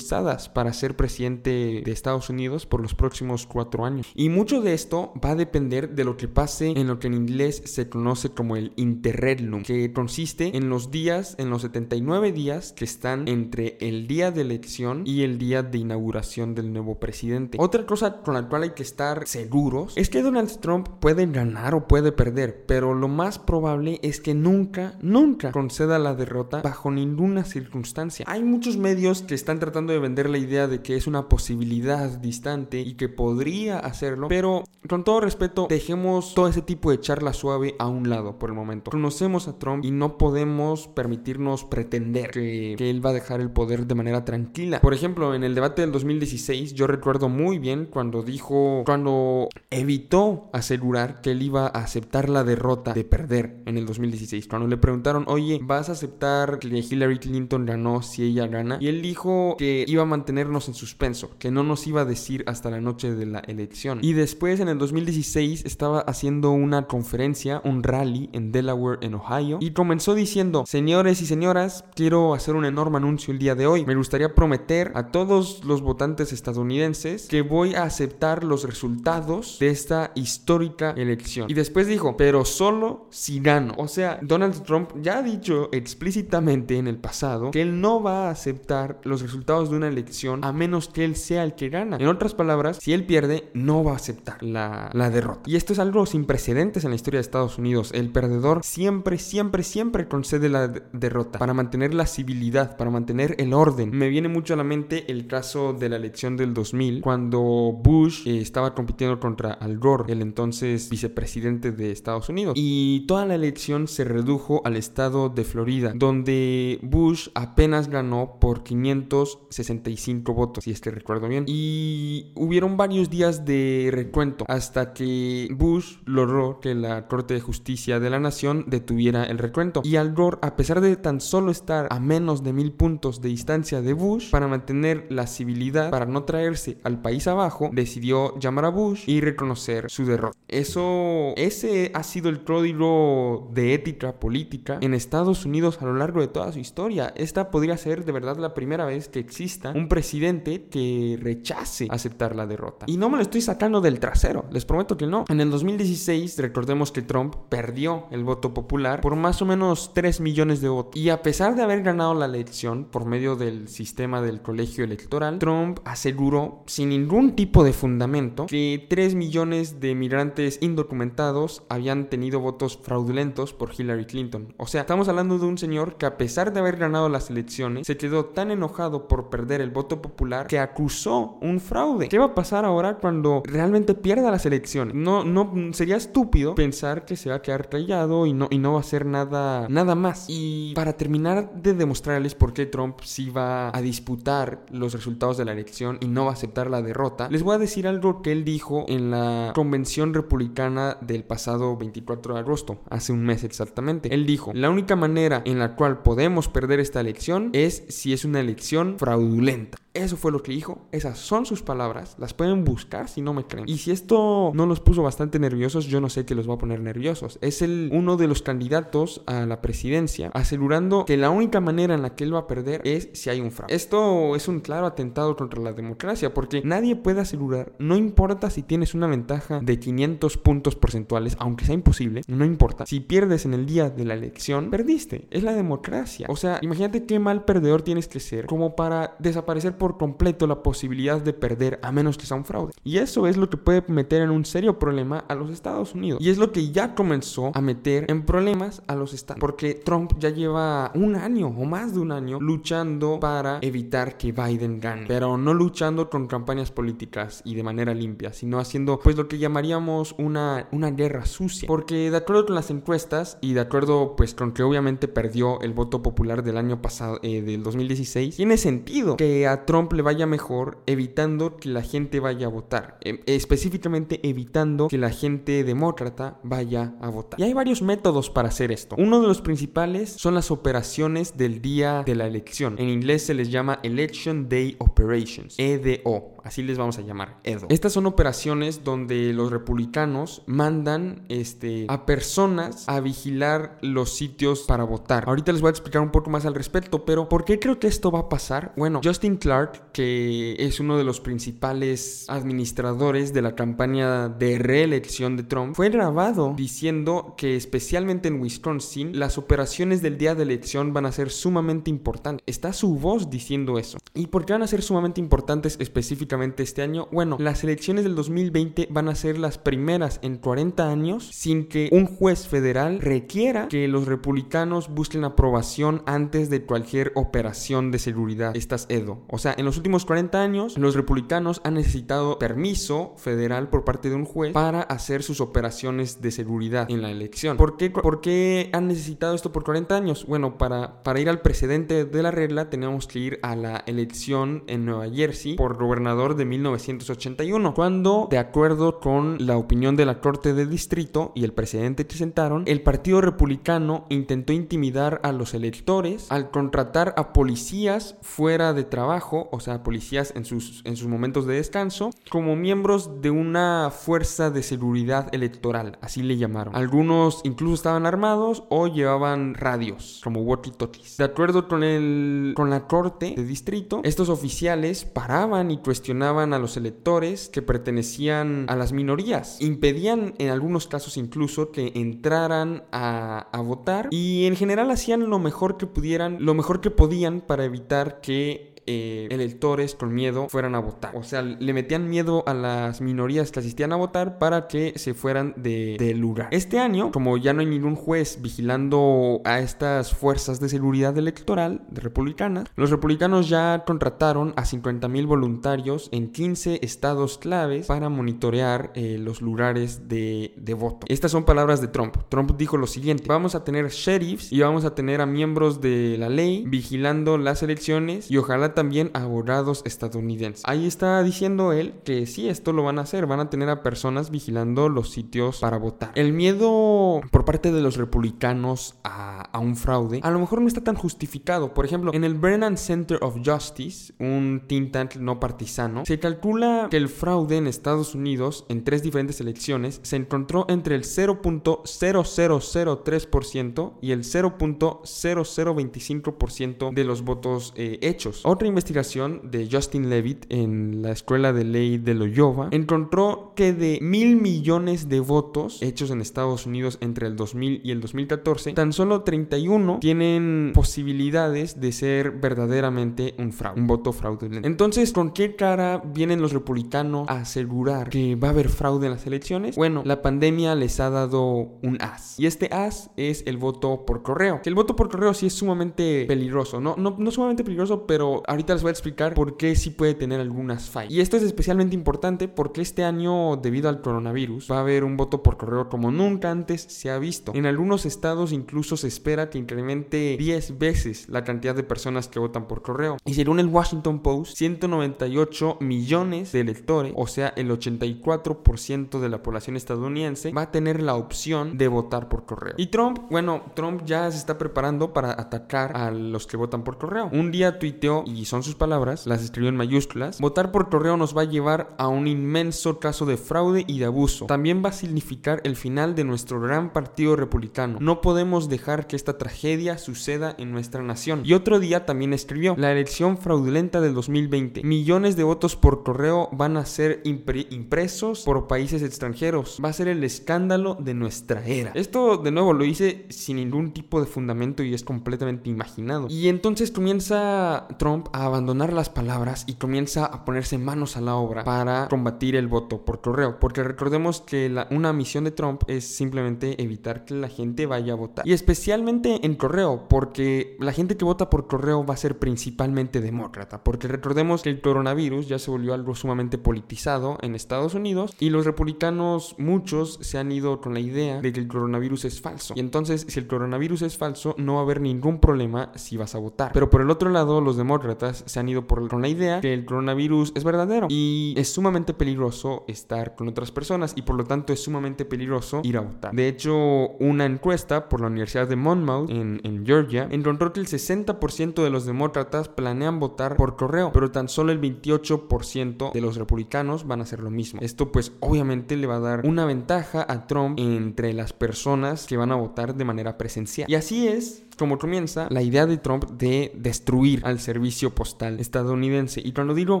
para 0.52 0.72
ser 0.72 0.96
presidente 0.96 1.82
de 1.84 1.92
Estados 1.92 2.30
Unidos 2.30 2.66
por 2.66 2.80
los 2.80 2.94
próximos 2.94 3.46
cuatro 3.46 3.84
años. 3.84 4.06
Y 4.14 4.28
mucho 4.28 4.60
de 4.60 4.74
esto 4.74 5.12
va 5.24 5.30
a 5.30 5.34
depender 5.34 5.90
de 5.90 6.04
lo 6.04 6.16
que 6.16 6.28
pase 6.28 6.70
en 6.70 6.86
lo 6.86 6.98
que 6.98 7.06
en 7.06 7.14
inglés 7.14 7.62
se 7.64 7.88
conoce 7.88 8.30
como 8.30 8.56
el 8.56 8.72
interregnum, 8.76 9.62
que 9.62 9.92
consiste 9.92 10.56
en 10.56 10.68
los 10.68 10.90
días, 10.90 11.34
en 11.38 11.50
los 11.50 11.62
79 11.62 12.32
días 12.32 12.72
que 12.72 12.84
están 12.84 13.26
entre 13.28 13.76
el 13.80 14.06
día 14.06 14.30
de 14.30 14.42
elección 14.42 15.02
y 15.06 15.22
el 15.22 15.38
día 15.38 15.62
de 15.62 15.78
inauguración 15.78 16.54
del 16.54 16.72
nuevo 16.72 16.98
presidente. 16.98 17.58
Otra 17.60 17.86
cosa 17.86 18.22
con 18.22 18.34
la 18.34 18.48
cual 18.48 18.64
hay 18.64 18.70
que 18.70 18.82
estar 18.82 19.26
seguros 19.26 19.94
es 19.96 20.10
que 20.10 20.22
Donald 20.22 20.60
Trump 20.60 20.88
puede 21.00 21.26
ganar 21.26 21.74
o 21.74 21.86
puede 21.88 22.12
perder, 22.12 22.64
pero 22.66 22.94
lo 22.94 23.08
más 23.08 23.38
probable 23.38 23.98
es 24.02 24.20
que 24.20 24.34
nunca, 24.34 24.98
nunca 25.00 25.52
conceda 25.52 25.98
la 25.98 26.14
derrota 26.14 26.62
bajo 26.62 26.90
ninguna 26.90 27.44
circunstancia. 27.44 28.24
Hay 28.28 28.42
muchos 28.42 28.76
medios 28.76 29.22
que 29.22 29.34
están 29.34 29.58
tratando 29.58 29.69
de 29.70 29.98
vender 29.98 30.28
la 30.28 30.38
idea 30.38 30.66
de 30.66 30.82
que 30.82 30.96
es 30.96 31.06
una 31.06 31.28
posibilidad 31.28 32.08
distante 32.18 32.80
y 32.80 32.94
que 32.94 33.08
podría 33.08 33.78
hacerlo, 33.78 34.28
pero 34.28 34.64
con 34.88 35.04
todo 35.04 35.20
respeto, 35.20 35.66
dejemos 35.68 36.34
todo 36.34 36.48
ese 36.48 36.62
tipo 36.62 36.90
de 36.90 37.00
charla 37.00 37.32
suave 37.32 37.76
a 37.78 37.86
un 37.86 38.10
lado 38.10 38.38
por 38.38 38.50
el 38.50 38.56
momento. 38.56 38.90
Conocemos 38.90 39.48
a 39.48 39.58
Trump 39.58 39.84
y 39.84 39.90
no 39.90 40.18
podemos 40.18 40.88
permitirnos 40.88 41.64
pretender 41.64 42.30
que, 42.30 42.74
que 42.76 42.90
él 42.90 43.04
va 43.04 43.10
a 43.10 43.14
dejar 43.14 43.40
el 43.40 43.50
poder 43.50 43.86
de 43.86 43.94
manera 43.94 44.24
tranquila. 44.24 44.80
Por 44.80 44.94
ejemplo, 44.94 45.34
en 45.34 45.44
el 45.44 45.54
debate 45.54 45.82
del 45.82 45.92
2016, 45.92 46.74
yo 46.74 46.86
recuerdo 46.86 47.28
muy 47.28 47.58
bien 47.58 47.86
cuando 47.86 48.22
dijo, 48.22 48.82
cuando 48.84 49.48
evitó 49.70 50.50
asegurar 50.52 51.20
que 51.20 51.30
él 51.30 51.42
iba 51.42 51.66
a 51.66 51.68
aceptar 51.68 52.28
la 52.28 52.44
derrota 52.44 52.92
de 52.92 53.04
perder 53.04 53.62
en 53.66 53.78
el 53.78 53.86
2016. 53.86 54.48
Cuando 54.48 54.68
le 54.68 54.76
preguntaron, 54.76 55.24
oye, 55.28 55.60
¿vas 55.62 55.88
a 55.88 55.92
aceptar 55.92 56.58
que 56.58 56.68
Hillary 56.68 57.18
Clinton 57.18 57.66
ganó 57.66 58.02
si 58.02 58.24
ella 58.24 58.46
gana? 58.46 58.78
Y 58.80 58.88
él 58.88 59.02
dijo 59.02 59.49
que 59.56 59.84
iba 59.86 60.02
a 60.02 60.06
mantenernos 60.06 60.68
en 60.68 60.74
suspenso, 60.74 61.30
que 61.38 61.50
no 61.50 61.62
nos 61.62 61.86
iba 61.86 62.02
a 62.02 62.04
decir 62.04 62.44
hasta 62.46 62.70
la 62.70 62.80
noche 62.80 63.14
de 63.14 63.26
la 63.26 63.40
elección. 63.40 63.98
Y 64.02 64.12
después, 64.12 64.60
en 64.60 64.68
el 64.68 64.78
2016, 64.78 65.64
estaba 65.64 66.00
haciendo 66.00 66.50
una 66.50 66.86
conferencia, 66.86 67.60
un 67.64 67.82
rally 67.82 68.30
en 68.32 68.52
Delaware, 68.52 68.98
en 69.02 69.14
Ohio, 69.14 69.58
y 69.60 69.72
comenzó 69.72 70.14
diciendo, 70.14 70.64
señores 70.66 71.20
y 71.22 71.26
señoras, 71.26 71.84
quiero 71.94 72.34
hacer 72.34 72.54
un 72.54 72.64
enorme 72.64 72.98
anuncio 72.98 73.32
el 73.32 73.38
día 73.38 73.54
de 73.54 73.66
hoy. 73.66 73.84
Me 73.84 73.94
gustaría 73.94 74.34
prometer 74.34 74.92
a 74.94 75.08
todos 75.08 75.64
los 75.64 75.80
votantes 75.82 76.32
estadounidenses 76.32 77.26
que 77.28 77.42
voy 77.42 77.74
a 77.74 77.84
aceptar 77.84 78.44
los 78.44 78.64
resultados 78.64 79.58
de 79.58 79.68
esta 79.68 80.12
histórica 80.14 80.94
elección. 80.96 81.50
Y 81.50 81.54
después 81.54 81.86
dijo, 81.86 82.16
pero 82.16 82.44
solo 82.44 83.06
si 83.10 83.40
gano. 83.40 83.74
O 83.76 83.88
sea, 83.88 84.18
Donald 84.22 84.62
Trump 84.62 84.90
ya 85.00 85.18
ha 85.18 85.22
dicho 85.22 85.68
explícitamente 85.72 86.76
en 86.76 86.86
el 86.86 86.98
pasado 86.98 87.50
que 87.50 87.62
él 87.62 87.80
no 87.80 88.02
va 88.02 88.28
a 88.28 88.30
aceptar 88.30 89.00
los 89.04 89.22
resultados 89.22 89.39
de 89.44 89.76
una 89.76 89.88
elección 89.88 90.44
a 90.44 90.52
menos 90.52 90.88
que 90.88 91.04
él 91.04 91.16
sea 91.16 91.44
el 91.44 91.54
que 91.54 91.68
gana. 91.68 91.96
En 91.96 92.06
otras 92.06 92.34
palabras, 92.34 92.78
si 92.80 92.92
él 92.92 93.04
pierde, 93.04 93.50
no 93.54 93.82
va 93.82 93.92
a 93.92 93.96
aceptar 93.96 94.42
la, 94.42 94.90
la 94.92 95.10
derrota. 95.10 95.42
Y 95.46 95.56
esto 95.56 95.72
es 95.72 95.78
algo 95.78 96.06
sin 96.06 96.24
precedentes 96.24 96.84
en 96.84 96.90
la 96.90 96.96
historia 96.96 97.18
de 97.18 97.22
Estados 97.22 97.58
Unidos. 97.58 97.90
El 97.92 98.10
perdedor 98.10 98.60
siempre, 98.62 99.18
siempre, 99.18 99.62
siempre 99.62 100.08
concede 100.08 100.48
la 100.48 100.68
derrota 100.68 101.38
para 101.38 101.54
mantener 101.54 101.94
la 101.94 102.06
civilidad, 102.06 102.76
para 102.76 102.90
mantener 102.90 103.34
el 103.38 103.52
orden. 103.52 103.90
Me 103.90 104.08
viene 104.08 104.28
mucho 104.28 104.54
a 104.54 104.56
la 104.56 104.64
mente 104.64 105.10
el 105.10 105.26
caso 105.26 105.72
de 105.72 105.88
la 105.88 105.96
elección 105.96 106.36
del 106.36 106.54
2000, 106.54 107.00
cuando 107.00 107.40
Bush 107.40 108.26
eh, 108.26 108.40
estaba 108.40 108.74
compitiendo 108.74 109.18
contra 109.18 109.52
Al 109.52 109.78
Gore, 109.78 110.12
el 110.12 110.22
entonces 110.22 110.88
vicepresidente 110.88 111.72
de 111.72 111.90
Estados 111.90 112.28
Unidos. 112.28 112.54
Y 112.56 113.06
toda 113.06 113.26
la 113.26 113.34
elección 113.34 113.88
se 113.88 114.04
redujo 114.04 114.62
al 114.64 114.76
estado 114.76 115.28
de 115.28 115.44
Florida, 115.44 115.92
donde 115.94 116.78
Bush 116.82 117.28
apenas 117.34 117.88
ganó 117.88 118.38
por 118.40 118.62
500 118.62 119.29
265 119.50 120.34
votos, 120.34 120.64
si 120.64 120.70
es 120.70 120.80
que 120.80 120.90
recuerdo 120.90 121.28
bien. 121.28 121.44
Y 121.46 122.32
hubieron 122.34 122.76
varios 122.76 123.10
días 123.10 123.44
de 123.44 123.90
recuento 123.92 124.44
hasta 124.48 124.92
que 124.92 125.48
Bush 125.52 125.96
logró 126.04 126.60
que 126.60 126.74
la 126.74 127.08
Corte 127.08 127.34
de 127.34 127.40
Justicia 127.40 128.00
de 128.00 128.10
la 128.10 128.20
Nación 128.20 128.64
detuviera 128.68 129.24
el 129.24 129.38
recuento. 129.38 129.82
Y 129.84 129.96
Al 129.96 130.12
Gore, 130.14 130.38
a 130.42 130.56
pesar 130.56 130.80
de 130.80 130.96
tan 130.96 131.20
solo 131.20 131.50
estar 131.50 131.88
a 131.90 132.00
menos 132.00 132.42
de 132.42 132.52
mil 132.52 132.72
puntos 132.72 133.20
de 133.20 133.28
distancia 133.28 133.82
de 133.82 133.92
Bush, 133.92 134.30
para 134.30 134.48
mantener 134.48 135.06
la 135.10 135.26
civilidad, 135.26 135.90
para 135.90 136.06
no 136.06 136.24
traerse 136.24 136.78
al 136.84 137.00
país 137.00 137.26
abajo, 137.26 137.70
decidió 137.72 138.38
llamar 138.38 138.66
a 138.66 138.70
Bush 138.70 139.04
y 139.06 139.20
reconocer 139.20 139.90
su 139.90 140.04
derrota. 140.04 140.36
Eso, 140.48 141.32
ese 141.36 141.90
ha 141.94 142.02
sido 142.02 142.28
el 142.28 142.44
código 142.44 143.48
de 143.52 143.74
ética 143.74 144.18
política 144.18 144.78
en 144.80 144.94
Estados 144.94 145.44
Unidos 145.44 145.78
a 145.80 145.86
lo 145.86 145.94
largo 145.94 146.20
de 146.20 146.28
toda 146.28 146.52
su 146.52 146.58
historia. 146.58 147.12
Esta 147.16 147.50
podría 147.50 147.76
ser 147.76 148.04
de 148.04 148.12
verdad 148.12 148.36
la 148.36 148.54
primera 148.54 148.84
vez 148.84 149.08
que 149.08 149.19
exista 149.20 149.72
un 149.74 149.88
presidente 149.88 150.66
que 150.70 151.18
rechace 151.20 151.86
aceptar 151.90 152.34
la 152.36 152.46
derrota. 152.46 152.86
Y 152.88 152.96
no 152.96 153.08
me 153.08 153.16
lo 153.16 153.22
estoy 153.22 153.40
sacando 153.40 153.80
del 153.80 154.00
trasero, 154.00 154.46
les 154.50 154.64
prometo 154.64 154.96
que 154.96 155.06
no. 155.06 155.24
En 155.28 155.40
el 155.40 155.50
2016, 155.50 156.38
recordemos 156.38 156.92
que 156.92 157.02
Trump 157.02 157.34
perdió 157.48 158.06
el 158.10 158.24
voto 158.24 158.54
popular 158.54 159.00
por 159.00 159.16
más 159.16 159.40
o 159.42 159.46
menos 159.46 159.92
3 159.94 160.20
millones 160.20 160.60
de 160.60 160.68
votos. 160.68 161.00
Y 161.00 161.10
a 161.10 161.22
pesar 161.22 161.54
de 161.54 161.62
haber 161.62 161.82
ganado 161.82 162.14
la 162.14 162.26
elección 162.26 162.84
por 162.84 163.04
medio 163.04 163.36
del 163.36 163.68
sistema 163.68 164.22
del 164.22 164.42
colegio 164.42 164.84
electoral, 164.84 165.38
Trump 165.38 165.80
aseguró 165.84 166.62
sin 166.66 166.90
ningún 166.90 167.36
tipo 167.36 167.64
de 167.64 167.72
fundamento 167.72 168.46
que 168.46 168.86
3 168.88 169.14
millones 169.14 169.80
de 169.80 169.94
migrantes 169.94 170.58
indocumentados 170.60 171.62
habían 171.68 172.08
tenido 172.08 172.40
votos 172.40 172.78
fraudulentos 172.82 173.52
por 173.52 173.72
Hillary 173.76 174.06
Clinton. 174.06 174.54
O 174.56 174.66
sea, 174.66 174.82
estamos 174.82 175.08
hablando 175.08 175.38
de 175.38 175.46
un 175.46 175.58
señor 175.58 175.96
que 175.96 176.06
a 176.06 176.16
pesar 176.16 176.52
de 176.52 176.60
haber 176.60 176.76
ganado 176.76 177.08
las 177.08 177.30
elecciones, 177.30 177.86
se 177.86 177.96
quedó 177.96 178.26
tan 178.26 178.50
enojado 178.50 179.08
por 179.10 179.28
perder 179.28 179.60
el 179.60 179.70
voto 179.70 180.00
popular 180.00 180.46
que 180.46 180.60
acusó 180.60 181.36
un 181.40 181.58
fraude. 181.58 182.08
¿Qué 182.08 182.16
va 182.16 182.26
a 182.26 182.34
pasar 182.34 182.64
ahora 182.64 182.98
cuando 182.98 183.42
realmente 183.44 183.94
pierda 183.94 184.30
las 184.30 184.46
elecciones? 184.46 184.94
No, 184.94 185.24
no, 185.24 185.50
sería 185.72 185.96
estúpido 185.96 186.54
pensar 186.54 187.04
que 187.04 187.16
se 187.16 187.28
va 187.28 187.36
a 187.36 187.42
quedar 187.42 187.68
callado 187.68 188.24
y 188.24 188.32
no, 188.32 188.46
y 188.50 188.58
no 188.58 188.74
va 188.74 188.78
a 188.78 188.82
hacer 188.82 189.04
nada, 189.06 189.66
nada 189.68 189.96
más. 189.96 190.26
Y 190.28 190.74
para 190.76 190.92
terminar 190.92 191.52
de 191.54 191.74
demostrarles 191.74 192.36
por 192.36 192.52
qué 192.52 192.66
Trump 192.66 193.00
sí 193.02 193.30
va 193.30 193.76
a 193.76 193.82
disputar 193.82 194.64
los 194.70 194.92
resultados 194.92 195.36
de 195.36 195.44
la 195.44 195.52
elección 195.52 195.98
y 196.00 196.06
no 196.06 196.26
va 196.26 196.30
a 196.30 196.34
aceptar 196.34 196.70
la 196.70 196.80
derrota, 196.80 197.28
les 197.30 197.42
voy 197.42 197.56
a 197.56 197.58
decir 197.58 197.88
algo 197.88 198.22
que 198.22 198.30
él 198.30 198.44
dijo 198.44 198.84
en 198.86 199.10
la 199.10 199.50
convención 199.56 200.14
republicana 200.14 200.98
del 201.00 201.24
pasado 201.24 201.76
24 201.76 202.34
de 202.34 202.40
agosto, 202.40 202.78
hace 202.88 203.12
un 203.12 203.24
mes 203.24 203.42
exactamente. 203.42 204.14
Él 204.14 204.24
dijo, 204.24 204.52
la 204.54 204.70
única 204.70 204.94
manera 204.94 205.42
en 205.44 205.58
la 205.58 205.74
cual 205.74 206.02
podemos 206.02 206.46
perder 206.46 206.78
esta 206.78 207.00
elección 207.00 207.50
es 207.54 207.82
si 207.88 208.12
es 208.12 208.24
una 208.24 208.38
elección 208.38 208.99
fraudulenta. 209.00 209.78
Eso 209.92 210.16
fue 210.16 210.30
lo 210.30 210.42
que 210.42 210.52
dijo, 210.52 210.86
esas 210.92 211.18
son 211.18 211.46
sus 211.46 211.62
palabras, 211.62 212.14
las 212.18 212.32
pueden 212.32 212.64
buscar 212.64 213.08
si 213.08 213.22
no 213.22 213.34
me 213.34 213.44
creen. 213.44 213.68
Y 213.68 213.78
si 213.78 213.90
esto 213.90 214.52
no 214.54 214.64
los 214.66 214.78
puso 214.78 215.02
bastante 215.02 215.40
nerviosos, 215.40 215.86
yo 215.86 216.00
no 216.00 216.08
sé 216.08 216.24
qué 216.24 216.36
los 216.36 216.48
va 216.48 216.54
a 216.54 216.58
poner 216.58 216.80
nerviosos. 216.80 217.38
Es 217.40 217.60
el, 217.60 217.90
uno 217.92 218.16
de 218.16 218.28
los 218.28 218.40
candidatos 218.42 219.22
a 219.26 219.46
la 219.46 219.60
presidencia, 219.60 220.30
asegurando 220.32 221.06
que 221.06 221.16
la 221.16 221.30
única 221.30 221.60
manera 221.60 221.94
en 221.94 222.02
la 222.02 222.14
que 222.14 222.22
él 222.22 222.32
va 222.32 222.40
a 222.40 222.46
perder 222.46 222.82
es 222.84 223.08
si 223.14 223.30
hay 223.30 223.40
un 223.40 223.50
fraude. 223.50 223.74
Esto 223.74 224.36
es 224.36 224.46
un 224.46 224.60
claro 224.60 224.86
atentado 224.86 225.34
contra 225.34 225.60
la 225.60 225.72
democracia, 225.72 226.32
porque 226.32 226.62
nadie 226.64 226.94
puede 226.94 227.20
asegurar, 227.20 227.72
no 227.80 227.96
importa 227.96 228.48
si 228.50 228.62
tienes 228.62 228.94
una 228.94 229.08
ventaja 229.08 229.58
de 229.60 229.80
500 229.80 230.36
puntos 230.36 230.76
porcentuales, 230.76 231.36
aunque 231.40 231.64
sea 231.64 231.74
imposible, 231.74 232.22
no 232.28 232.44
importa. 232.44 232.86
Si 232.86 233.00
pierdes 233.00 233.44
en 233.44 233.54
el 233.54 233.66
día 233.66 233.90
de 233.90 234.04
la 234.04 234.14
elección, 234.14 234.70
perdiste. 234.70 235.26
Es 235.32 235.42
la 235.42 235.52
democracia. 235.52 236.26
O 236.30 236.36
sea, 236.36 236.60
imagínate 236.62 237.06
qué 237.06 237.18
mal 237.18 237.44
perdedor 237.44 237.82
tienes 237.82 238.06
que 238.06 238.20
ser 238.20 238.46
como 238.46 238.76
para 238.76 239.16
desaparecer 239.18 239.79
por 239.80 239.96
completo 239.96 240.46
la 240.46 240.62
posibilidad 240.62 241.22
de 241.22 241.32
perder 241.32 241.80
a 241.82 241.90
menos 241.90 242.18
que 242.18 242.26
sea 242.26 242.36
un 242.36 242.44
fraude. 242.44 242.74
Y 242.84 242.98
eso 242.98 243.26
es 243.26 243.38
lo 243.38 243.48
que 243.48 243.56
puede 243.56 243.82
meter 243.88 244.20
en 244.20 244.30
un 244.30 244.44
serio 244.44 244.78
problema 244.78 245.24
a 245.26 245.34
los 245.34 245.50
Estados 245.50 245.94
Unidos. 245.94 246.20
Y 246.22 246.28
es 246.28 246.36
lo 246.36 246.52
que 246.52 246.70
ya 246.70 246.94
comenzó 246.94 247.50
a 247.54 247.62
meter 247.62 248.04
en 248.10 248.26
problemas 248.26 248.82
a 248.86 248.94
los 248.94 249.14
estados. 249.14 249.40
Porque 249.40 249.72
Trump 249.72 250.12
ya 250.18 250.28
lleva 250.28 250.92
un 250.94 251.16
año 251.16 251.48
o 251.48 251.64
más 251.64 251.94
de 251.94 252.00
un 252.00 252.12
año 252.12 252.38
luchando 252.40 253.18
para 253.18 253.58
evitar 253.62 254.18
que 254.18 254.32
Biden 254.32 254.80
gane. 254.80 255.06
Pero 255.08 255.38
no 255.38 255.54
luchando 255.54 256.10
con 256.10 256.26
campañas 256.26 256.70
políticas 256.70 257.40
y 257.46 257.54
de 257.54 257.62
manera 257.62 257.94
limpia, 257.94 258.34
sino 258.34 258.58
haciendo 258.58 259.00
pues 259.00 259.16
lo 259.16 259.28
que 259.28 259.38
llamaríamos 259.38 260.14
una, 260.18 260.68
una 260.72 260.90
guerra 260.90 261.24
sucia. 261.24 261.66
Porque 261.66 262.10
de 262.10 262.16
acuerdo 262.18 262.44
con 262.44 262.54
las 262.54 262.70
encuestas 262.70 263.38
y 263.40 263.54
de 263.54 263.60
acuerdo 263.60 264.14
pues 264.14 264.34
con 264.34 264.52
que 264.52 264.62
obviamente 264.62 265.08
perdió 265.08 265.58
el 265.62 265.72
voto 265.72 266.02
popular 266.02 266.42
del 266.42 266.58
año 266.58 266.82
pasado, 266.82 267.18
eh, 267.22 267.40
del 267.40 267.62
2016, 267.62 268.36
tiene 268.36 268.58
sentido 268.58 269.16
que 269.16 269.46
a 269.46 269.64
Trump 269.70 269.92
le 269.92 270.02
vaya 270.02 270.26
mejor 270.26 270.82
evitando 270.86 271.56
que 271.56 271.68
la 271.68 271.82
gente 271.82 272.18
vaya 272.18 272.48
a 272.48 272.50
votar. 272.50 272.98
Em, 273.02 273.20
específicamente 273.26 274.18
evitando 274.28 274.88
que 274.88 274.98
la 274.98 275.10
gente 275.10 275.62
demócrata 275.62 276.40
vaya 276.42 276.94
a 277.00 277.08
votar. 277.08 277.38
Y 277.38 277.44
hay 277.44 277.52
varios 277.52 277.80
métodos 277.80 278.30
para 278.30 278.48
hacer 278.48 278.72
esto. 278.72 278.96
Uno 278.98 279.20
de 279.20 279.28
los 279.28 279.40
principales 279.40 280.10
son 280.10 280.34
las 280.34 280.50
operaciones 280.50 281.36
del 281.36 281.62
día 281.62 282.02
de 282.04 282.16
la 282.16 282.26
elección. 282.26 282.80
En 282.80 282.88
inglés 282.88 283.24
se 283.24 283.32
les 283.32 283.52
llama 283.52 283.78
Election 283.84 284.48
Day 284.48 284.74
Operations, 284.80 285.54
EDO 285.56 286.34
así 286.44 286.62
les 286.62 286.78
vamos 286.78 286.98
a 286.98 287.02
llamar, 287.02 287.38
EDO. 287.44 287.66
Estas 287.68 287.92
son 287.92 288.06
operaciones 288.06 288.84
donde 288.84 289.32
los 289.32 289.50
republicanos 289.50 290.42
mandan 290.46 291.24
este, 291.28 291.86
a 291.88 292.06
personas 292.06 292.88
a 292.88 293.00
vigilar 293.00 293.78
los 293.82 294.14
sitios 294.14 294.62
para 294.62 294.84
votar. 294.84 295.24
Ahorita 295.26 295.52
les 295.52 295.60
voy 295.60 295.68
a 295.68 295.70
explicar 295.70 296.02
un 296.02 296.10
poco 296.10 296.30
más 296.30 296.46
al 296.46 296.54
respecto, 296.54 297.04
pero 297.04 297.28
¿por 297.28 297.44
qué 297.44 297.58
creo 297.58 297.78
que 297.78 297.86
esto 297.86 298.10
va 298.10 298.20
a 298.20 298.28
pasar? 298.28 298.72
Bueno, 298.76 299.00
Justin 299.02 299.36
Clark, 299.36 299.92
que 299.92 300.56
es 300.58 300.80
uno 300.80 300.96
de 300.96 301.04
los 301.04 301.20
principales 301.20 302.26
administradores 302.28 303.32
de 303.32 303.42
la 303.42 303.54
campaña 303.54 304.28
de 304.28 304.58
reelección 304.58 305.36
de 305.36 305.42
Trump, 305.42 305.74
fue 305.74 305.90
grabado 305.90 306.54
diciendo 306.56 307.34
que 307.36 307.56
especialmente 307.56 308.28
en 308.28 308.40
Wisconsin 308.40 309.18
las 309.18 309.38
operaciones 309.38 310.02
del 310.02 310.18
día 310.18 310.34
de 310.34 310.42
elección 310.42 310.92
van 310.92 311.06
a 311.06 311.12
ser 311.12 311.30
sumamente 311.30 311.90
importantes. 311.90 312.42
Está 312.46 312.72
su 312.72 312.96
voz 312.96 313.30
diciendo 313.30 313.78
eso. 313.78 313.98
¿Y 314.14 314.28
por 314.28 314.44
qué 314.44 314.52
van 314.52 314.62
a 314.62 314.66
ser 314.66 314.82
sumamente 314.82 315.20
importantes 315.20 315.76
específicamente? 315.80 316.29
Este 316.58 316.82
año. 316.82 317.08
Bueno, 317.10 317.36
las 317.40 317.64
elecciones 317.64 318.04
del 318.04 318.14
2020 318.14 318.88
van 318.90 319.08
a 319.08 319.14
ser 319.14 319.36
las 319.36 319.58
primeras 319.58 320.20
en 320.22 320.36
40 320.36 320.88
años 320.88 321.28
sin 321.32 321.66
que 321.66 321.88
un 321.90 322.06
juez 322.06 322.46
federal 322.46 323.00
requiera 323.00 323.66
que 323.68 323.88
los 323.88 324.06
republicanos 324.06 324.88
busquen 324.88 325.24
aprobación 325.24 326.02
antes 326.06 326.48
de 326.48 326.64
cualquier 326.64 327.12
operación 327.16 327.90
de 327.90 327.98
seguridad. 327.98 328.56
Estas 328.56 328.86
EDO. 328.88 329.24
O 329.28 329.38
sea, 329.38 329.54
en 329.56 329.64
los 329.64 329.76
últimos 329.76 330.04
40 330.04 330.40
años, 330.40 330.78
los 330.78 330.94
republicanos 330.94 331.60
han 331.64 331.74
necesitado 331.74 332.38
permiso 332.38 333.14
federal 333.16 333.68
por 333.68 333.84
parte 333.84 334.08
de 334.08 334.14
un 334.14 334.24
juez 334.24 334.52
para 334.52 334.82
hacer 334.82 335.22
sus 335.22 335.40
operaciones 335.40 336.20
de 336.20 336.30
seguridad 336.30 336.88
en 336.90 337.02
la 337.02 337.10
elección. 337.10 337.56
¿Por 337.56 337.76
qué, 337.76 337.90
por 337.90 338.20
qué 338.20 338.70
han 338.72 338.86
necesitado 338.86 339.34
esto 339.34 339.50
por 339.50 339.64
40 339.64 339.96
años? 339.96 340.26
Bueno, 340.26 340.58
para, 340.58 341.02
para 341.02 341.20
ir 341.20 341.28
al 341.28 341.40
precedente 341.40 342.04
de 342.04 342.22
la 342.22 342.30
regla 342.30 342.70
tenemos 342.70 343.08
que 343.08 343.18
ir 343.18 343.40
a 343.42 343.56
la 343.56 343.82
elección 343.86 344.62
en 344.68 344.84
Nueva 344.84 345.08
Jersey 345.08 345.56
por 345.56 345.76
gobernador 345.76 346.19
de 346.20 346.44
1981, 346.44 347.72
cuando, 347.72 348.28
de 348.30 348.36
acuerdo 348.36 349.00
con 349.00 349.38
la 349.46 349.56
opinión 349.56 349.96
de 349.96 350.04
la 350.04 350.20
Corte 350.20 350.52
de 350.52 350.66
Distrito 350.66 351.32
y 351.34 351.44
el 351.44 351.54
presidente 351.54 352.06
que 352.06 352.14
sentaron, 352.14 352.64
el 352.66 352.82
Partido 352.82 353.22
Republicano 353.22 354.04
intentó 354.10 354.52
intimidar 354.52 355.20
a 355.24 355.32
los 355.32 355.54
electores 355.54 356.30
al 356.30 356.50
contratar 356.50 357.14
a 357.16 357.32
policías 357.32 358.16
fuera 358.20 358.74
de 358.74 358.84
trabajo, 358.84 359.48
o 359.50 359.60
sea, 359.60 359.82
policías 359.82 360.34
en 360.36 360.44
sus, 360.44 360.82
en 360.84 360.96
sus 360.96 361.08
momentos 361.08 361.46
de 361.46 361.54
descanso, 361.54 362.10
como 362.30 362.54
miembros 362.54 363.22
de 363.22 363.30
una 363.30 363.90
fuerza 363.90 364.50
de 364.50 364.62
seguridad 364.62 365.34
electoral, 365.34 365.98
así 366.02 366.22
le 366.22 366.36
llamaron. 366.36 366.76
Algunos 366.76 367.40
incluso 367.44 367.74
estaban 367.74 368.04
armados 368.04 368.64
o 368.68 368.88
llevaban 368.88 369.54
radios, 369.54 370.20
como 370.22 370.42
walkie-talkies. 370.42 371.16
De 371.16 371.24
acuerdo 371.24 371.66
con, 371.66 371.82
el, 371.82 372.52
con 372.54 372.68
la 372.68 372.86
Corte 372.86 373.32
de 373.34 373.44
Distrito, 373.44 374.02
estos 374.04 374.28
oficiales 374.28 375.06
paraban 375.06 375.70
y 375.70 375.78
cuestionaban 375.78 376.09
a 376.52 376.58
los 376.58 376.76
electores 376.76 377.48
que 377.48 377.62
pertenecían 377.62 378.66
a 378.68 378.76
las 378.76 378.92
minorías. 378.92 379.60
Impedían 379.60 380.34
en 380.38 380.50
algunos 380.50 380.86
casos 380.86 381.16
incluso 381.16 381.70
que 381.72 381.92
entraran 381.94 382.84
a, 382.92 383.48
a 383.52 383.60
votar 383.60 384.08
y 384.10 384.46
en 384.46 384.56
general 384.56 384.90
hacían 384.90 385.30
lo 385.30 385.38
mejor 385.38 385.76
que 385.76 385.86
pudieran, 385.86 386.38
lo 386.40 386.54
mejor 386.54 386.80
que 386.80 386.90
podían 386.90 387.40
para 387.40 387.64
evitar 387.64 388.20
que 388.20 388.69
eh, 388.92 389.28
electores 389.30 389.94
con 389.94 390.12
miedo 390.12 390.48
fueran 390.48 390.74
a 390.74 390.80
votar. 390.80 391.14
O 391.14 391.22
sea, 391.22 391.42
le 391.42 391.72
metían 391.72 392.10
miedo 392.10 392.42
a 392.48 392.54
las 392.54 393.00
minorías 393.00 393.52
que 393.52 393.60
asistían 393.60 393.92
a 393.92 393.96
votar 393.96 394.38
para 394.38 394.66
que 394.66 394.94
se 394.96 395.14
fueran 395.14 395.54
del 395.56 395.96
de 395.96 396.14
lugar. 396.14 396.48
Este 396.50 396.80
año, 396.80 397.12
como 397.12 397.36
ya 397.36 397.52
no 397.52 397.60
hay 397.60 397.66
ningún 397.66 397.94
juez 397.94 398.42
vigilando 398.42 399.42
a 399.44 399.60
estas 399.60 400.12
fuerzas 400.12 400.58
de 400.58 400.68
seguridad 400.68 401.16
electoral 401.16 401.82
de 401.88 402.00
republicanas, 402.00 402.68
los 402.74 402.90
republicanos 402.90 403.48
ya 403.48 403.84
contrataron 403.86 404.54
a 404.56 404.64
50 404.64 405.06
mil 405.06 405.28
voluntarios 405.28 406.08
en 406.10 406.32
15 406.32 406.80
estados 406.82 407.38
claves 407.38 407.86
para 407.86 408.08
monitorear 408.08 408.90
eh, 408.96 409.18
los 409.20 409.40
lugares 409.40 410.08
de, 410.08 410.52
de 410.56 410.74
voto. 410.74 411.06
Estas 411.08 411.30
son 411.30 411.44
palabras 411.44 411.80
de 411.80 411.86
Trump. 411.86 412.16
Trump 412.28 412.56
dijo 412.56 412.76
lo 412.76 412.88
siguiente, 412.88 413.24
vamos 413.28 413.54
a 413.54 413.62
tener 413.62 413.88
sheriffs 413.90 414.52
y 414.52 414.60
vamos 414.60 414.84
a 414.84 414.96
tener 414.96 415.20
a 415.20 415.26
miembros 415.26 415.80
de 415.80 416.16
la 416.18 416.28
ley 416.28 416.64
vigilando 416.66 417.38
las 417.38 417.62
elecciones 417.62 418.30
y 418.30 418.36
ojalá 418.36 418.74
también 418.80 419.10
abogados 419.12 419.82
estadounidenses. 419.84 420.64
Ahí 420.66 420.86
está 420.86 421.22
diciendo 421.22 421.74
él 421.74 421.92
que 422.02 422.24
sí, 422.24 422.48
esto 422.48 422.72
lo 422.72 422.82
van 422.82 422.98
a 422.98 423.02
hacer, 423.02 423.26
van 423.26 423.40
a 423.40 423.50
tener 423.50 423.68
a 423.68 423.82
personas 423.82 424.30
vigilando 424.30 424.88
los 424.88 425.10
sitios 425.10 425.60
para 425.60 425.76
votar. 425.76 426.12
El 426.14 426.32
miedo 426.32 427.20
por 427.30 427.44
parte 427.44 427.72
de 427.72 427.82
los 427.82 427.98
republicanos 427.98 428.94
a, 429.04 429.42
a 429.42 429.58
un 429.58 429.76
fraude 429.76 430.20
a 430.22 430.30
lo 430.30 430.38
mejor 430.38 430.62
no 430.62 430.68
está 430.68 430.82
tan 430.82 430.94
justificado. 430.94 431.74
Por 431.74 431.84
ejemplo, 431.84 432.14
en 432.14 432.24
el 432.24 432.32
Brennan 432.32 432.78
Center 432.78 433.18
of 433.20 433.36
Justice, 433.44 434.14
un 434.18 434.62
think 434.66 434.92
tank 434.92 435.16
no 435.16 435.38
partisano, 435.40 436.06
se 436.06 436.18
calcula 436.18 436.88
que 436.90 436.96
el 436.96 437.10
fraude 437.10 437.58
en 437.58 437.66
Estados 437.66 438.14
Unidos 438.14 438.64
en 438.70 438.82
tres 438.82 439.02
diferentes 439.02 439.42
elecciones 439.42 440.00
se 440.02 440.16
encontró 440.16 440.64
entre 440.70 440.94
el 440.94 441.02
0.0003% 441.02 443.92
y 444.00 444.12
el 444.12 444.20
0.0025% 444.20 446.94
de 446.94 447.04
los 447.04 447.22
votos 447.22 447.74
eh, 447.76 447.98
hechos. 448.00 448.40
Otra 448.44 448.69
investigación 448.70 449.50
de 449.50 449.68
Justin 449.70 450.10
Levitt 450.10 450.46
en 450.48 451.02
la 451.02 451.12
Escuela 451.12 451.52
de 451.52 451.64
Ley 451.64 451.98
de 451.98 452.14
Loyola 452.14 452.68
encontró 452.70 453.52
que 453.54 453.72
de 453.72 453.98
mil 454.00 454.36
millones 454.36 455.08
de 455.08 455.20
votos 455.20 455.82
hechos 455.82 456.10
en 456.10 456.20
Estados 456.20 456.66
Unidos 456.66 456.98
entre 457.00 457.26
el 457.26 457.36
2000 457.36 457.82
y 457.84 457.90
el 457.90 458.00
2014, 458.00 458.72
tan 458.72 458.92
solo 458.92 459.22
31 459.22 459.98
tienen 460.00 460.72
posibilidades 460.74 461.80
de 461.80 461.92
ser 461.92 462.32
verdaderamente 462.32 463.34
un 463.38 463.52
fraude, 463.52 463.80
un 463.80 463.86
voto 463.86 464.12
fraudulento. 464.12 464.66
Entonces, 464.66 465.12
¿con 465.12 465.32
qué 465.32 465.56
cara 465.56 466.02
vienen 466.04 466.40
los 466.40 466.52
republicanos 466.52 467.28
a 467.28 467.40
asegurar 467.40 468.08
que 468.10 468.36
va 468.36 468.48
a 468.48 468.50
haber 468.50 468.68
fraude 468.68 469.06
en 469.06 469.12
las 469.12 469.26
elecciones? 469.26 469.76
Bueno, 469.76 470.02
la 470.04 470.22
pandemia 470.22 470.74
les 470.74 471.00
ha 471.00 471.10
dado 471.10 471.44
un 471.82 471.98
as. 472.00 472.38
Y 472.38 472.46
este 472.46 472.68
as 472.72 473.10
es 473.16 473.42
el 473.46 473.56
voto 473.56 474.04
por 474.06 474.22
correo. 474.22 474.60
El 474.64 474.74
voto 474.74 474.96
por 474.96 475.10
correo 475.10 475.34
sí 475.34 475.46
es 475.46 475.54
sumamente 475.54 476.24
peligroso. 476.26 476.80
No, 476.80 476.94
no, 476.96 477.16
no 477.18 477.30
sumamente 477.30 477.64
peligroso, 477.64 478.06
pero 478.06 478.42
ahorita 478.50 478.72
les 478.72 478.82
voy 478.82 478.90
a 478.90 478.92
explicar 478.92 479.34
por 479.34 479.56
qué 479.56 479.76
sí 479.76 479.90
puede 479.90 480.14
tener 480.14 480.40
algunas 480.40 480.90
fallas. 480.90 481.12
Y 481.12 481.20
esto 481.20 481.36
es 481.36 481.44
especialmente 481.44 481.94
importante 481.94 482.48
porque 482.48 482.80
este 482.82 483.04
año, 483.04 483.56
debido 483.56 483.88
al 483.88 484.00
coronavirus, 484.00 484.70
va 484.70 484.78
a 484.78 484.80
haber 484.80 485.04
un 485.04 485.16
voto 485.16 485.42
por 485.42 485.56
correo 485.56 485.88
como 485.88 486.10
nunca 486.10 486.50
antes 486.50 486.82
se 486.82 487.10
ha 487.10 487.18
visto. 487.18 487.52
En 487.54 487.66
algunos 487.66 488.06
estados 488.06 488.52
incluso 488.52 488.96
se 488.96 489.06
espera 489.08 489.50
que 489.50 489.58
incremente 489.58 490.36
10 490.38 490.78
veces 490.78 491.28
la 491.28 491.44
cantidad 491.44 491.74
de 491.74 491.84
personas 491.84 492.26
que 492.26 492.40
votan 492.40 492.66
por 492.66 492.82
correo. 492.82 493.18
Y 493.24 493.34
según 493.34 493.60
el 493.60 493.68
Washington 493.68 494.20
Post, 494.20 494.56
198 494.56 495.78
millones 495.80 496.52
de 496.52 496.60
electores, 496.60 497.12
o 497.16 497.26
sea, 497.28 497.52
el 497.56 497.70
84% 497.70 499.20
de 499.20 499.28
la 499.28 499.42
población 499.42 499.76
estadounidense, 499.76 500.52
va 500.52 500.62
a 500.62 500.70
tener 500.72 501.00
la 501.00 501.14
opción 501.14 501.78
de 501.78 501.86
votar 501.86 502.28
por 502.28 502.46
correo. 502.46 502.74
Y 502.76 502.88
Trump, 502.88 503.20
bueno, 503.30 503.62
Trump 503.74 504.02
ya 504.04 504.30
se 504.30 504.38
está 504.38 504.58
preparando 504.58 505.12
para 505.12 505.30
atacar 505.30 505.96
a 505.96 506.10
los 506.10 506.46
que 506.46 506.56
votan 506.56 506.82
por 506.82 506.98
correo. 506.98 507.30
Un 507.32 507.52
día 507.52 507.78
tuiteó, 507.78 508.24
y 508.26 508.39
son 508.44 508.62
sus 508.62 508.74
palabras, 508.74 509.26
las 509.26 509.42
escribió 509.42 509.68
en 509.68 509.76
mayúsculas, 509.76 510.40
votar 510.40 510.72
por 510.72 510.88
correo 510.88 511.16
nos 511.16 511.36
va 511.36 511.42
a 511.42 511.46
llevar 511.46 511.94
a 511.98 512.08
un 512.08 512.26
inmenso 512.26 512.98
caso 512.98 513.26
de 513.26 513.36
fraude 513.36 513.84
y 513.86 513.98
de 513.98 514.06
abuso. 514.06 514.46
También 514.46 514.82
va 514.84 514.90
a 514.90 514.92
significar 514.92 515.60
el 515.64 515.76
final 515.76 516.14
de 516.14 516.24
nuestro 516.24 516.60
gran 516.60 516.92
partido 516.92 517.36
republicano. 517.36 517.98
No 518.00 518.20
podemos 518.20 518.68
dejar 518.68 519.06
que 519.06 519.16
esta 519.16 519.38
tragedia 519.38 519.98
suceda 519.98 520.54
en 520.58 520.72
nuestra 520.72 521.02
nación. 521.02 521.42
Y 521.44 521.54
otro 521.54 521.80
día 521.80 522.06
también 522.06 522.32
escribió, 522.32 522.74
la 522.76 522.92
elección 522.92 523.38
fraudulenta 523.38 524.00
del 524.00 524.14
2020. 524.14 524.82
Millones 524.84 525.36
de 525.36 525.44
votos 525.44 525.76
por 525.76 526.02
correo 526.02 526.48
van 526.52 526.76
a 526.76 526.86
ser 526.86 527.22
impresos 527.24 528.42
por 528.44 528.66
países 528.66 529.02
extranjeros. 529.02 529.78
Va 529.84 529.90
a 529.90 529.92
ser 529.92 530.08
el 530.08 530.24
escándalo 530.24 530.96
de 531.00 531.14
nuestra 531.14 531.64
era. 531.66 531.92
Esto 531.94 532.36
de 532.36 532.50
nuevo 532.50 532.72
lo 532.72 532.84
hice 532.84 533.26
sin 533.30 533.56
ningún 533.56 533.92
tipo 533.92 534.20
de 534.20 534.26
fundamento 534.26 534.82
y 534.82 534.94
es 534.94 535.04
completamente 535.04 535.70
imaginado. 535.70 536.26
Y 536.28 536.48
entonces 536.48 536.90
comienza 536.90 537.88
Trump 537.98 538.28
a 538.32 538.44
abandonar 538.44 538.92
las 538.92 539.08
palabras 539.08 539.64
y 539.66 539.74
comienza 539.74 540.26
a 540.26 540.44
ponerse 540.44 540.78
manos 540.78 541.16
a 541.16 541.20
la 541.20 541.36
obra 541.36 541.64
para 541.64 542.08
combatir 542.08 542.56
el 542.56 542.68
voto 542.68 543.04
por 543.04 543.20
correo. 543.20 543.58
Porque 543.60 543.82
recordemos 543.82 544.40
que 544.40 544.74
una 544.90 545.12
misión 545.12 545.44
de 545.44 545.50
Trump 545.50 545.82
es 545.86 546.04
simplemente 546.04 546.82
evitar 546.82 547.24
que 547.24 547.34
la 547.34 547.48
gente 547.48 547.86
vaya 547.86 548.12
a 548.12 548.16
votar. 548.16 548.46
Y 548.46 548.52
especialmente 548.52 549.44
en 549.44 549.54
correo, 549.54 550.06
porque 550.08 550.76
la 550.80 550.92
gente 550.92 551.16
que 551.16 551.24
vota 551.24 551.50
por 551.50 551.66
correo 551.66 552.04
va 552.04 552.14
a 552.14 552.16
ser 552.16 552.38
principalmente 552.38 553.20
demócrata. 553.20 553.82
Porque 553.82 554.08
recordemos 554.08 554.62
que 554.62 554.70
el 554.70 554.80
coronavirus 554.80 555.48
ya 555.48 555.58
se 555.58 555.70
volvió 555.70 555.94
algo 555.94 556.14
sumamente 556.14 556.58
politizado 556.58 557.38
en 557.42 557.54
Estados 557.54 557.94
Unidos 557.94 558.34
y 558.38 558.50
los 558.50 558.66
republicanos, 558.66 559.54
muchos, 559.58 560.18
se 560.22 560.38
han 560.38 560.52
ido 560.52 560.80
con 560.80 560.94
la 560.94 561.00
idea 561.00 561.40
de 561.40 561.52
que 561.52 561.60
el 561.60 561.68
coronavirus 561.68 562.26
es 562.26 562.40
falso. 562.40 562.74
Y 562.76 562.80
entonces, 562.80 563.26
si 563.28 563.40
el 563.40 563.46
coronavirus 563.46 564.02
es 564.02 564.16
falso, 564.16 564.54
no 564.58 564.74
va 564.74 564.80
a 564.80 564.82
haber 564.82 565.00
ningún 565.00 565.40
problema 565.40 565.92
si 565.94 566.16
vas 566.16 566.34
a 566.34 566.38
votar. 566.38 566.72
Pero 566.72 566.90
por 566.90 567.00
el 567.00 567.10
otro 567.10 567.30
lado, 567.30 567.60
los 567.60 567.76
demócratas 567.76 568.19
se 568.20 568.60
han 568.60 568.68
ido 568.68 568.86
por, 568.86 569.08
con 569.08 569.22
la 569.22 569.28
idea 569.28 569.60
que 569.60 569.72
el 569.72 569.84
coronavirus 569.84 570.52
es 570.54 570.64
verdadero 570.64 571.06
y 571.08 571.54
es 571.56 571.72
sumamente 571.72 572.14
peligroso 572.14 572.84
estar 572.88 573.34
con 573.34 573.48
otras 573.48 573.70
personas 573.70 574.12
y 574.16 574.22
por 574.22 574.36
lo 574.36 574.44
tanto 574.44 574.72
es 574.72 574.82
sumamente 574.82 575.24
peligroso 575.24 575.80
ir 575.84 575.96
a 575.96 576.00
votar. 576.00 576.34
De 576.34 576.48
hecho, 576.48 577.08
una 577.18 577.44
encuesta 577.44 578.08
por 578.08 578.20
la 578.20 578.28
Universidad 578.28 578.68
de 578.68 578.76
Monmouth 578.76 579.30
en, 579.30 579.60
en 579.64 579.84
Georgia 579.84 580.28
encontró 580.30 580.72
que 580.72 580.80
el 580.80 580.86
60% 580.86 581.82
de 581.82 581.90
los 581.90 582.06
demócratas 582.06 582.68
planean 582.68 583.20
votar 583.20 583.56
por 583.56 583.76
correo, 583.76 584.12
pero 584.12 584.30
tan 584.30 584.48
solo 584.48 584.72
el 584.72 584.80
28% 584.80 586.12
de 586.12 586.20
los 586.20 586.36
republicanos 586.36 587.06
van 587.06 587.20
a 587.20 587.22
hacer 587.24 587.40
lo 587.40 587.50
mismo. 587.50 587.80
Esto 587.82 588.12
pues 588.12 588.32
obviamente 588.40 588.96
le 588.96 589.06
va 589.06 589.16
a 589.16 589.20
dar 589.20 589.46
una 589.46 589.64
ventaja 589.64 590.24
a 590.28 590.46
Trump 590.46 590.78
entre 590.78 591.32
las 591.32 591.52
personas 591.52 592.26
que 592.26 592.36
van 592.36 592.52
a 592.52 592.56
votar 592.56 592.94
de 592.94 593.04
manera 593.04 593.38
presencial. 593.38 593.90
Y 593.90 593.94
así 593.94 594.28
es 594.28 594.64
como 594.80 594.98
comienza 594.98 595.46
la 595.50 595.60
idea 595.60 595.84
de 595.84 595.98
Trump 595.98 596.24
de 596.30 596.72
destruir 596.74 597.42
al 597.44 597.60
servicio 597.60 598.14
postal 598.14 598.58
estadounidense. 598.60 599.42
Y 599.44 599.52
cuando 599.52 599.74
digo 599.74 600.00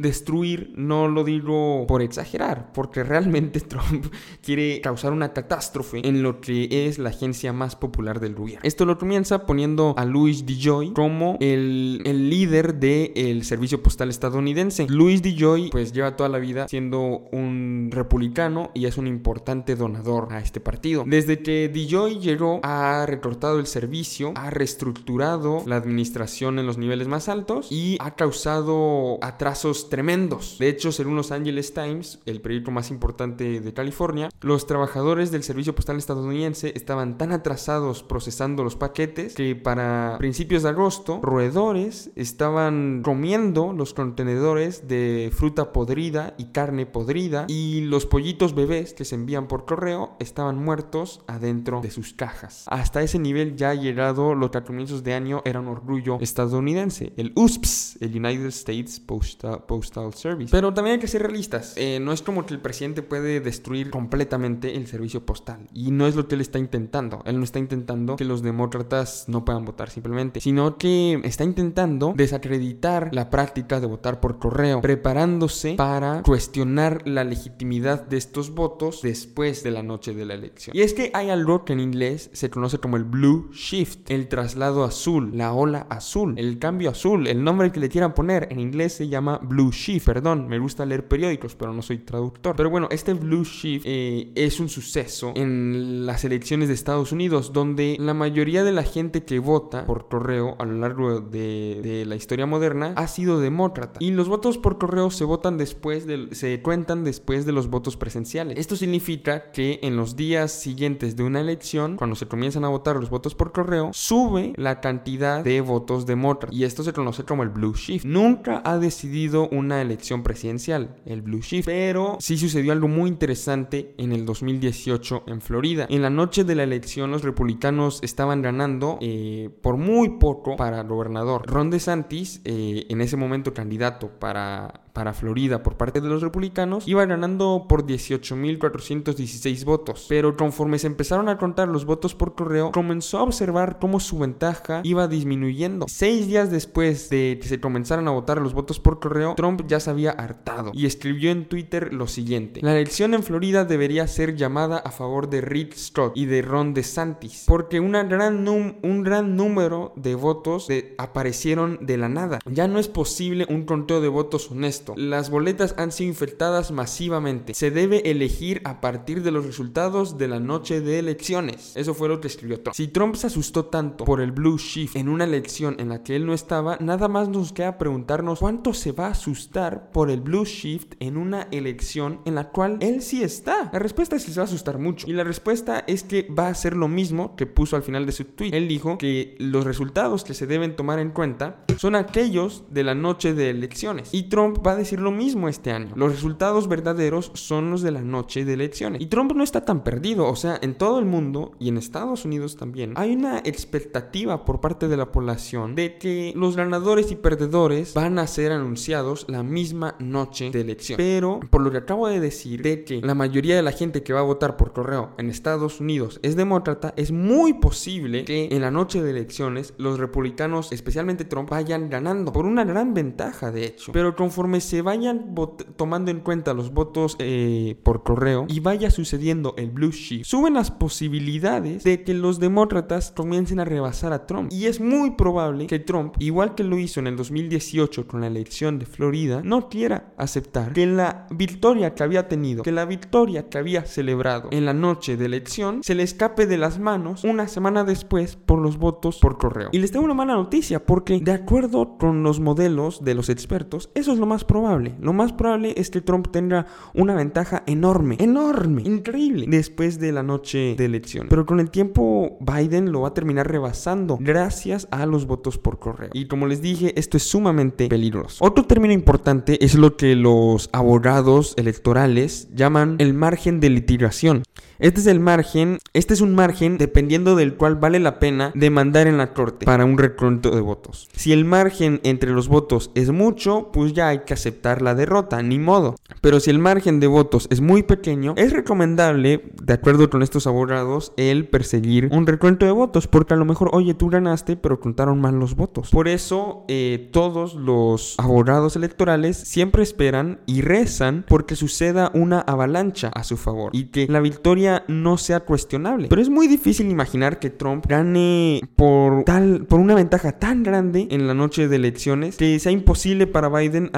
destruir, 0.00 0.72
no 0.76 1.08
lo 1.08 1.24
digo 1.24 1.84
por 1.88 2.00
exagerar, 2.00 2.72
porque 2.72 3.02
realmente 3.02 3.60
Trump 3.68 4.06
quiere 4.40 4.80
causar 4.80 5.12
una 5.12 5.32
catástrofe 5.32 6.06
en 6.06 6.22
lo 6.22 6.40
que 6.40 6.86
es 6.86 6.98
la 6.98 7.08
agencia 7.10 7.52
más 7.52 7.74
popular 7.74 8.20
del 8.20 8.36
gobierno. 8.36 8.60
Esto 8.62 8.84
lo 8.84 8.98
comienza 8.98 9.46
poniendo 9.46 9.94
a 9.96 10.04
Louis 10.04 10.46
DeJoy 10.46 10.92
como 10.92 11.36
el, 11.40 12.00
el 12.04 12.30
líder 12.30 12.76
del 12.76 13.42
servicio 13.42 13.82
postal 13.82 14.10
estadounidense. 14.10 14.86
Louis 14.88 15.22
DeJoy 15.22 15.70
pues 15.70 15.92
lleva 15.92 16.14
toda 16.14 16.28
la 16.28 16.38
vida 16.38 16.68
siendo 16.68 17.28
un 17.32 17.90
republicano 17.90 18.70
y 18.74 18.86
es 18.86 18.96
un 18.96 19.08
importante 19.08 19.74
donador 19.74 20.28
a 20.30 20.38
este 20.38 20.60
partido. 20.60 21.02
Desde 21.04 21.42
que 21.42 21.68
DeJoy 21.68 22.20
llegó 22.20 22.60
ha 22.62 23.04
recortado 23.06 23.58
el 23.58 23.66
servicio, 23.66 24.34
ha 24.36 24.50
estructurado 24.68 25.62
la 25.66 25.76
administración 25.76 26.58
en 26.58 26.66
los 26.66 26.78
niveles 26.78 27.08
más 27.08 27.28
altos 27.28 27.70
y 27.70 27.96
ha 28.00 28.14
causado 28.14 29.18
atrasos 29.22 29.88
tremendos. 29.88 30.56
De 30.58 30.68
hecho, 30.68 30.92
según 30.92 31.16
Los 31.16 31.32
Angeles 31.32 31.74
Times, 31.74 32.20
el 32.26 32.40
periódico 32.40 32.70
más 32.70 32.90
importante 32.90 33.60
de 33.60 33.72
California, 33.72 34.28
los 34.40 34.66
trabajadores 34.66 35.30
del 35.30 35.42
servicio 35.42 35.74
postal 35.74 35.96
estadounidense 35.96 36.72
estaban 36.76 37.18
tan 37.18 37.32
atrasados 37.32 38.02
procesando 38.02 38.64
los 38.64 38.76
paquetes 38.76 39.34
que 39.34 39.56
para 39.56 40.16
principios 40.18 40.62
de 40.62 40.70
agosto, 40.70 41.20
roedores 41.22 42.10
estaban 42.16 43.02
comiendo 43.04 43.72
los 43.72 43.94
contenedores 43.94 44.88
de 44.88 45.30
fruta 45.34 45.72
podrida 45.72 46.34
y 46.38 46.46
carne 46.46 46.86
podrida 46.86 47.46
y 47.48 47.82
los 47.82 48.06
pollitos 48.06 48.54
bebés 48.54 48.94
que 48.94 49.04
se 49.04 49.14
envían 49.14 49.48
por 49.48 49.64
correo 49.64 50.16
estaban 50.18 50.62
muertos 50.62 51.22
adentro 51.26 51.80
de 51.80 51.90
sus 51.90 52.12
cajas. 52.12 52.64
Hasta 52.66 53.02
ese 53.02 53.18
nivel 53.18 53.56
ya 53.56 53.70
ha 53.70 53.74
llegado 53.74 54.34
lo 54.48 54.50
que 54.50 54.58
a 54.58 54.64
comienzos 54.64 55.04
de 55.04 55.12
año 55.12 55.42
era 55.44 55.60
un 55.60 55.68
orgullo 55.68 56.18
estadounidense, 56.22 57.12
el 57.18 57.32
USPS, 57.34 57.98
el 58.00 58.16
United 58.16 58.46
States 58.46 58.98
Postal, 58.98 59.64
Postal 59.66 60.14
Service. 60.14 60.50
Pero 60.50 60.72
también 60.72 60.94
hay 60.94 61.00
que 61.00 61.06
ser 61.06 61.20
realistas, 61.22 61.74
eh, 61.76 61.98
no 62.00 62.12
es 62.12 62.22
como 62.22 62.46
que 62.46 62.54
el 62.54 62.60
presidente 62.60 63.02
puede 63.02 63.40
destruir 63.40 63.90
completamente 63.90 64.74
el 64.74 64.86
servicio 64.86 65.26
postal, 65.26 65.68
y 65.74 65.90
no 65.90 66.06
es 66.06 66.16
lo 66.16 66.28
que 66.28 66.36
él 66.36 66.40
está 66.40 66.58
intentando, 66.58 67.22
él 67.26 67.36
no 67.36 67.44
está 67.44 67.58
intentando 67.58 68.16
que 68.16 68.24
los 68.24 68.42
demócratas 68.42 69.26
no 69.28 69.44
puedan 69.44 69.66
votar 69.66 69.90
simplemente, 69.90 70.40
sino 70.40 70.78
que 70.78 71.20
está 71.24 71.44
intentando 71.44 72.14
desacreditar 72.16 73.10
la 73.12 73.28
práctica 73.28 73.80
de 73.80 73.86
votar 73.86 74.20
por 74.20 74.38
correo, 74.38 74.80
preparándose 74.80 75.74
para 75.74 76.22
cuestionar 76.22 77.06
la 77.06 77.24
legitimidad 77.24 78.06
de 78.06 78.16
estos 78.16 78.54
votos 78.54 79.02
después 79.02 79.62
de 79.62 79.72
la 79.72 79.82
noche 79.82 80.14
de 80.14 80.24
la 80.24 80.32
elección. 80.32 80.74
Y 80.74 80.80
es 80.80 80.94
que 80.94 81.10
hay 81.12 81.28
algo 81.28 81.66
que 81.66 81.74
en 81.74 81.80
inglés 81.80 82.30
se 82.32 82.48
conoce 82.48 82.78
como 82.78 82.96
el 82.96 83.04
blue 83.04 83.50
shift, 83.52 84.10
el 84.10 84.28
traslado 84.38 84.84
azul, 84.84 85.32
la 85.34 85.52
ola 85.52 85.88
azul, 85.90 86.34
el 86.38 86.60
cambio 86.60 86.90
azul, 86.90 87.26
el 87.26 87.42
nombre 87.42 87.72
que 87.72 87.80
le 87.80 87.88
quieran 87.88 88.14
poner. 88.14 88.46
En 88.52 88.60
inglés 88.60 88.92
se 88.92 89.08
llama 89.08 89.40
Blue 89.42 89.72
Shift. 89.72 90.06
Perdón, 90.06 90.46
me 90.46 90.60
gusta 90.60 90.86
leer 90.86 91.08
periódicos, 91.08 91.56
pero 91.56 91.72
no 91.72 91.82
soy 91.82 91.98
traductor. 91.98 92.54
Pero 92.54 92.70
bueno, 92.70 92.86
este 92.92 93.14
Blue 93.14 93.42
Shift 93.42 93.84
eh, 93.84 94.30
es 94.36 94.60
un 94.60 94.68
suceso 94.68 95.32
en 95.34 96.06
las 96.06 96.24
elecciones 96.24 96.68
de 96.68 96.74
Estados 96.74 97.10
Unidos, 97.10 97.52
donde 97.52 97.96
la 97.98 98.14
mayoría 98.14 98.62
de 98.62 98.70
la 98.70 98.84
gente 98.84 99.24
que 99.24 99.40
vota 99.40 99.86
por 99.86 100.06
correo 100.06 100.54
a 100.60 100.64
lo 100.64 100.74
largo 100.74 101.20
de, 101.20 101.80
de 101.82 102.06
la 102.06 102.14
historia 102.14 102.46
moderna 102.46 102.92
ha 102.94 103.08
sido 103.08 103.40
demócrata. 103.40 103.98
Y 104.00 104.12
los 104.12 104.28
votos 104.28 104.56
por 104.56 104.78
correo 104.78 105.10
se 105.10 105.24
votan 105.24 105.58
después 105.58 106.06
de, 106.06 106.28
se 106.30 106.62
cuentan 106.62 107.02
después 107.02 107.44
de 107.44 107.50
los 107.50 107.70
votos 107.70 107.96
presenciales. 107.96 108.56
Esto 108.56 108.76
significa 108.76 109.50
que 109.50 109.80
en 109.82 109.96
los 109.96 110.14
días 110.14 110.52
siguientes 110.52 111.16
de 111.16 111.24
una 111.24 111.40
elección, 111.40 111.96
cuando 111.96 112.14
se 112.14 112.28
comienzan 112.28 112.64
a 112.64 112.68
votar 112.68 112.94
los 112.94 113.10
votos 113.10 113.34
por 113.34 113.50
correo, 113.50 113.90
sube 113.92 114.27
sube 114.28 114.52
la 114.56 114.80
cantidad 114.80 115.42
de 115.42 115.60
votos 115.60 116.06
demócratas. 116.06 116.56
Y 116.56 116.64
esto 116.64 116.82
se 116.82 116.92
conoce 116.92 117.24
como 117.24 117.42
el 117.42 117.48
Blue 117.48 117.74
Shift. 117.74 118.04
Nunca 118.04 118.62
ha 118.64 118.78
decidido 118.78 119.48
una 119.48 119.80
elección 119.80 120.22
presidencial, 120.22 120.96
el 121.06 121.22
Blue 121.22 121.40
Shift. 121.40 121.66
Pero 121.66 122.16
sí 122.20 122.36
sucedió 122.36 122.72
algo 122.72 122.88
muy 122.88 123.08
interesante 123.08 123.94
en 123.98 124.12
el 124.12 124.24
2018 124.24 125.24
en 125.26 125.40
Florida. 125.40 125.86
En 125.88 126.02
la 126.02 126.10
noche 126.10 126.44
de 126.44 126.54
la 126.54 126.62
elección 126.62 127.10
los 127.10 127.22
republicanos 127.22 128.00
estaban 128.02 128.42
ganando 128.42 128.98
eh, 129.00 129.50
por 129.62 129.76
muy 129.76 130.18
poco 130.18 130.56
para 130.56 130.82
gobernador. 130.82 131.42
Ron 131.46 131.70
DeSantis, 131.70 132.40
eh, 132.44 132.86
en 132.88 133.00
ese 133.00 133.16
momento 133.16 133.54
candidato 133.54 134.08
para 134.18 134.87
para 134.98 135.14
Florida 135.14 135.62
por 135.62 135.76
parte 135.76 136.00
de 136.00 136.08
los 136.08 136.22
republicanos, 136.22 136.88
iba 136.88 137.06
ganando 137.06 137.66
por 137.68 137.86
18.416 137.86 139.64
votos. 139.64 140.06
Pero 140.08 140.36
conforme 140.36 140.80
se 140.80 140.88
empezaron 140.88 141.28
a 141.28 141.38
contar 141.38 141.68
los 141.68 141.84
votos 141.84 142.16
por 142.16 142.34
correo, 142.34 142.72
comenzó 142.72 143.18
a 143.18 143.22
observar 143.22 143.78
cómo 143.78 144.00
su 144.00 144.18
ventaja 144.18 144.80
iba 144.82 145.06
disminuyendo. 145.06 145.86
Seis 145.88 146.26
días 146.26 146.50
después 146.50 147.10
de 147.10 147.38
que 147.40 147.46
se 147.46 147.60
comenzaran 147.60 148.08
a 148.08 148.10
votar 148.10 148.40
los 148.40 148.54
votos 148.54 148.80
por 148.80 148.98
correo, 148.98 149.34
Trump 149.36 149.62
ya 149.68 149.78
se 149.78 149.90
había 149.90 150.10
hartado 150.10 150.72
y 150.74 150.86
escribió 150.86 151.30
en 151.30 151.44
Twitter 151.44 151.94
lo 151.94 152.08
siguiente. 152.08 152.60
La 152.60 152.72
elección 152.72 153.14
en 153.14 153.22
Florida 153.22 153.64
debería 153.64 154.04
ser 154.08 154.34
llamada 154.34 154.78
a 154.78 154.90
favor 154.90 155.30
de 155.30 155.42
Rick 155.42 155.76
Scott 155.76 156.16
y 156.16 156.26
de 156.26 156.42
Ron 156.42 156.74
DeSantis, 156.74 157.44
porque 157.46 157.78
un 157.78 157.92
gran 157.92 159.36
número 159.36 159.92
de 159.94 160.16
votos 160.16 160.66
aparecieron 160.98 161.78
de 161.82 161.98
la 161.98 162.08
nada. 162.08 162.40
Ya 162.50 162.66
no 162.66 162.80
es 162.80 162.88
posible 162.88 163.46
un 163.48 163.64
conteo 163.64 164.00
de 164.00 164.08
votos 164.08 164.50
honesto 164.50 164.87
las 164.96 165.30
boletas 165.30 165.74
han 165.78 165.92
sido 165.92 166.08
infectadas 166.08 166.70
masivamente. 166.70 167.54
Se 167.54 167.70
debe 167.70 168.10
elegir 168.10 168.60
a 168.64 168.80
partir 168.80 169.22
de 169.22 169.30
los 169.30 169.46
resultados 169.46 170.18
de 170.18 170.28
la 170.28 170.40
noche 170.40 170.80
de 170.80 170.98
elecciones. 170.98 171.72
Eso 171.76 171.94
fue 171.94 172.08
lo 172.08 172.20
que 172.20 172.28
escribió 172.28 172.60
Trump. 172.60 172.74
Si 172.74 172.88
Trump 172.88 173.14
se 173.16 173.26
asustó 173.26 173.66
tanto 173.66 174.04
por 174.04 174.20
el 174.20 174.32
Blue 174.32 174.58
Shift 174.58 174.96
en 174.96 175.08
una 175.08 175.24
elección 175.24 175.76
en 175.78 175.88
la 175.88 176.02
que 176.02 176.16
él 176.16 176.26
no 176.26 176.34
estaba, 176.34 176.76
nada 176.80 177.08
más 177.08 177.28
nos 177.28 177.52
queda 177.52 177.78
preguntarnos 177.78 178.38
cuánto 178.40 178.72
se 178.74 178.92
va 178.92 179.06
a 179.06 179.10
asustar 179.10 179.90
por 179.92 180.10
el 180.10 180.20
Blue 180.20 180.44
Shift 180.44 180.94
en 181.00 181.16
una 181.16 181.48
elección 181.50 182.20
en 182.24 182.34
la 182.34 182.50
cual 182.50 182.78
él 182.80 183.02
sí 183.02 183.22
está. 183.22 183.70
La 183.72 183.78
respuesta 183.78 184.16
es 184.16 184.24
que 184.24 184.32
se 184.32 184.40
va 184.40 184.44
a 184.44 184.48
asustar 184.48 184.78
mucho. 184.78 185.08
Y 185.08 185.12
la 185.12 185.24
respuesta 185.24 185.84
es 185.86 186.02
que 186.02 186.28
va 186.28 186.48
a 186.48 186.54
ser 186.54 186.76
lo 186.76 186.88
mismo 186.88 187.36
que 187.36 187.46
puso 187.46 187.76
al 187.76 187.82
final 187.82 188.06
de 188.06 188.12
su 188.12 188.24
tweet. 188.24 188.50
Él 188.52 188.68
dijo 188.68 188.98
que 188.98 189.36
los 189.38 189.64
resultados 189.64 190.24
que 190.24 190.34
se 190.34 190.46
deben 190.46 190.76
tomar 190.76 190.98
en 190.98 191.10
cuenta 191.10 191.64
son 191.76 191.94
aquellos 191.94 192.64
de 192.70 192.84
la 192.84 192.94
noche 192.94 193.34
de 193.34 193.50
elecciones. 193.50 194.12
Y 194.12 194.24
Trump 194.24 194.58
va 194.68 194.72
a 194.72 194.76
decir 194.76 195.00
lo 195.00 195.10
mismo 195.10 195.48
este 195.48 195.72
año. 195.72 195.92
Los 195.96 196.12
resultados 196.12 196.68
verdaderos 196.68 197.30
son 197.34 197.70
los 197.70 197.80
de 197.80 197.90
la 197.90 198.02
noche 198.02 198.44
de 198.44 198.52
elecciones. 198.52 199.00
Y 199.00 199.06
Trump 199.06 199.32
no 199.32 199.42
está 199.42 199.64
tan 199.64 199.82
perdido. 199.82 200.28
O 200.28 200.36
sea, 200.36 200.58
en 200.60 200.74
todo 200.74 200.98
el 200.98 201.06
mundo 201.06 201.52
y 201.58 201.70
en 201.70 201.78
Estados 201.78 202.26
Unidos 202.26 202.56
también 202.56 202.92
hay 202.96 203.14
una 203.14 203.38
expectativa 203.38 204.44
por 204.44 204.60
parte 204.60 204.86
de 204.88 204.98
la 204.98 205.10
población 205.10 205.74
de 205.74 205.96
que 205.96 206.34
los 206.36 206.54
ganadores 206.54 207.10
y 207.10 207.16
perdedores 207.16 207.94
van 207.94 208.18
a 208.18 208.26
ser 208.26 208.52
anunciados 208.52 209.24
la 209.28 209.42
misma 209.42 209.96
noche 210.00 210.50
de 210.50 210.60
elección. 210.60 210.98
Pero 210.98 211.40
por 211.48 211.62
lo 211.62 211.70
que 211.70 211.78
acabo 211.78 212.06
de 212.08 212.20
decir, 212.20 212.60
de 212.60 212.84
que 212.84 213.00
la 213.00 213.14
mayoría 213.14 213.56
de 213.56 213.62
la 213.62 213.72
gente 213.72 214.02
que 214.02 214.12
va 214.12 214.20
a 214.20 214.24
votar 214.24 214.58
por 214.58 214.74
correo 214.74 215.14
en 215.16 215.30
Estados 215.30 215.80
Unidos 215.80 216.20
es 216.22 216.36
demócrata, 216.36 216.92
es 216.96 217.10
muy 217.10 217.54
posible 217.54 218.24
que 218.24 218.48
en 218.50 218.60
la 218.60 218.70
noche 218.70 219.02
de 219.02 219.10
elecciones 219.10 219.72
los 219.78 219.98
republicanos, 219.98 220.72
especialmente 220.72 221.24
Trump, 221.24 221.48
vayan 221.48 221.88
ganando 221.88 222.34
por 222.34 222.44
una 222.44 222.64
gran 222.64 222.92
ventaja 222.92 223.50
de 223.50 223.64
hecho. 223.64 223.92
Pero 223.92 224.14
conforme 224.14 224.57
se 224.60 224.82
vayan 224.82 225.34
tomando 225.76 226.10
en 226.10 226.20
cuenta 226.20 226.54
los 226.54 226.72
votos 226.72 227.16
eh, 227.18 227.76
por 227.82 228.02
correo 228.02 228.46
y 228.48 228.60
vaya 228.60 228.90
sucediendo 228.90 229.54
el 229.56 229.70
blue 229.70 229.90
shift, 229.90 230.24
suben 230.24 230.54
las 230.54 230.70
posibilidades 230.70 231.84
de 231.84 232.02
que 232.02 232.14
los 232.14 232.40
demócratas 232.40 233.12
comiencen 233.14 233.60
a 233.60 233.64
rebasar 233.64 234.12
a 234.12 234.26
Trump. 234.26 234.52
Y 234.52 234.66
es 234.66 234.80
muy 234.80 235.12
probable 235.12 235.66
que 235.66 235.78
Trump, 235.78 236.16
igual 236.18 236.54
que 236.54 236.64
lo 236.64 236.78
hizo 236.78 237.00
en 237.00 237.06
el 237.06 237.16
2018 237.16 238.06
con 238.06 238.20
la 238.20 238.26
elección 238.26 238.78
de 238.78 238.86
Florida, 238.86 239.42
no 239.44 239.68
quiera 239.68 240.12
aceptar 240.16 240.72
que 240.72 240.86
la 240.86 241.26
victoria 241.30 241.94
que 241.94 242.02
había 242.02 242.28
tenido, 242.28 242.62
que 242.62 242.72
la 242.72 242.84
victoria 242.84 243.48
que 243.48 243.58
había 243.58 243.84
celebrado 243.84 244.48
en 244.52 244.64
la 244.64 244.74
noche 244.74 245.16
de 245.16 245.26
elección, 245.26 245.82
se 245.82 245.94
le 245.94 246.02
escape 246.02 246.46
de 246.46 246.58
las 246.58 246.78
manos 246.78 247.24
una 247.24 247.48
semana 247.48 247.84
después 247.84 248.36
por 248.36 248.58
los 248.58 248.78
votos 248.78 249.18
por 249.18 249.38
correo. 249.38 249.68
Y 249.72 249.78
les 249.78 249.90
tengo 249.90 250.04
una 250.04 250.14
mala 250.14 250.34
noticia, 250.34 250.84
porque 250.84 251.20
de 251.20 251.32
acuerdo 251.32 251.96
con 251.98 252.22
los 252.22 252.40
modelos 252.40 253.04
de 253.04 253.14
los 253.14 253.28
expertos, 253.28 253.90
eso 253.94 254.12
es 254.12 254.18
lo 254.18 254.26
más 254.26 254.44
probable 254.48 254.88
lo 255.00 255.12
más 255.12 255.32
probable 255.32 255.74
es 255.76 255.90
que 255.90 256.00
Trump 256.00 256.28
tenga 256.32 256.66
una 256.94 257.14
ventaja 257.14 257.62
enorme, 257.66 258.16
enorme, 258.18 258.82
increíble 258.82 259.46
después 259.48 260.00
de 260.00 260.12
la 260.12 260.22
noche 260.22 260.74
de 260.76 260.84
elección. 260.84 261.28
Pero 261.28 261.46
con 261.46 261.60
el 261.60 261.70
tiempo 261.70 262.36
Biden 262.40 262.90
lo 262.90 263.02
va 263.02 263.08
a 263.08 263.14
terminar 263.14 263.48
rebasando 263.50 264.18
gracias 264.20 264.88
a 264.90 265.06
los 265.06 265.26
votos 265.26 265.58
por 265.58 265.78
correo. 265.78 266.10
Y 266.12 266.26
como 266.26 266.46
les 266.46 266.60
dije, 266.60 266.98
esto 266.98 267.16
es 267.16 267.22
sumamente 267.22 267.88
peligroso. 267.88 268.44
Otro 268.44 268.64
término 268.64 268.92
importante 268.92 269.64
es 269.64 269.74
lo 269.74 269.96
que 269.96 270.16
los 270.16 270.70
abogados 270.72 271.54
electorales 271.56 272.48
llaman 272.54 272.96
el 272.98 273.14
margen 273.14 273.60
de 273.60 273.70
litigación. 273.70 274.42
Este 274.80 275.00
es 275.00 275.08
el 275.08 275.18
margen, 275.18 275.78
este 275.92 276.14
es 276.14 276.20
un 276.20 276.36
margen 276.36 276.78
dependiendo 276.78 277.34
del 277.34 277.54
cual 277.54 277.74
vale 277.74 277.98
la 277.98 278.20
pena 278.20 278.52
demandar 278.54 279.08
en 279.08 279.18
la 279.18 279.34
corte 279.34 279.66
para 279.66 279.84
un 279.84 279.98
recuento 279.98 280.54
de 280.54 280.60
votos. 280.60 281.08
Si 281.16 281.32
el 281.32 281.44
margen 281.44 282.00
entre 282.04 282.30
los 282.30 282.46
votos 282.46 282.92
es 282.94 283.10
mucho, 283.10 283.70
pues 283.72 283.92
ya 283.92 284.08
hay 284.08 284.20
que 284.20 284.34
aceptar 284.38 284.82
la 284.82 284.94
derrota, 284.94 285.42
ni 285.42 285.58
modo. 285.58 285.96
Pero 286.20 286.40
si 286.40 286.50
el 286.50 286.58
margen 286.58 287.00
de 287.00 287.06
votos 287.06 287.46
es 287.50 287.60
muy 287.60 287.82
pequeño, 287.82 288.34
es 288.36 288.52
recomendable, 288.52 289.52
de 289.62 289.72
acuerdo 289.72 290.08
con 290.10 290.22
estos 290.22 290.46
abogados, 290.46 291.12
el 291.16 291.46
perseguir 291.48 292.08
un 292.12 292.26
recuento 292.26 292.66
de 292.66 292.72
votos, 292.72 293.06
porque 293.06 293.34
a 293.34 293.36
lo 293.36 293.44
mejor, 293.44 293.70
oye, 293.72 293.94
tú 293.94 294.08
ganaste, 294.08 294.56
pero 294.56 294.80
contaron 294.80 295.20
mal 295.20 295.38
los 295.38 295.54
votos. 295.54 295.90
Por 295.90 296.08
eso, 296.08 296.64
eh, 296.68 297.08
todos 297.12 297.54
los 297.54 298.14
abogados 298.18 298.76
electorales 298.76 299.36
siempre 299.36 299.82
esperan 299.82 300.40
y 300.46 300.62
rezan 300.62 301.24
porque 301.28 301.56
suceda 301.56 302.10
una 302.14 302.40
avalancha 302.40 303.10
a 303.14 303.24
su 303.24 303.36
favor 303.36 303.70
y 303.74 303.86
que 303.86 304.06
la 304.08 304.20
victoria 304.20 304.84
no 304.88 305.18
sea 305.18 305.40
cuestionable. 305.40 306.08
Pero 306.08 306.22
es 306.22 306.28
muy 306.28 306.46
difícil 306.48 306.90
imaginar 306.90 307.38
que 307.38 307.50
Trump 307.50 307.86
gane 307.86 308.60
por 308.76 309.24
tal 309.24 309.66
por 309.66 309.80
una 309.80 309.94
ventaja 309.94 310.32
tan 310.32 310.62
grande 310.62 311.08
en 311.10 311.26
la 311.26 311.34
noche 311.34 311.68
de 311.68 311.76
elecciones 311.76 312.36
que 312.36 312.58
sea 312.58 312.72
imposible 312.72 313.26
para 313.26 313.48
Biden 313.48 313.90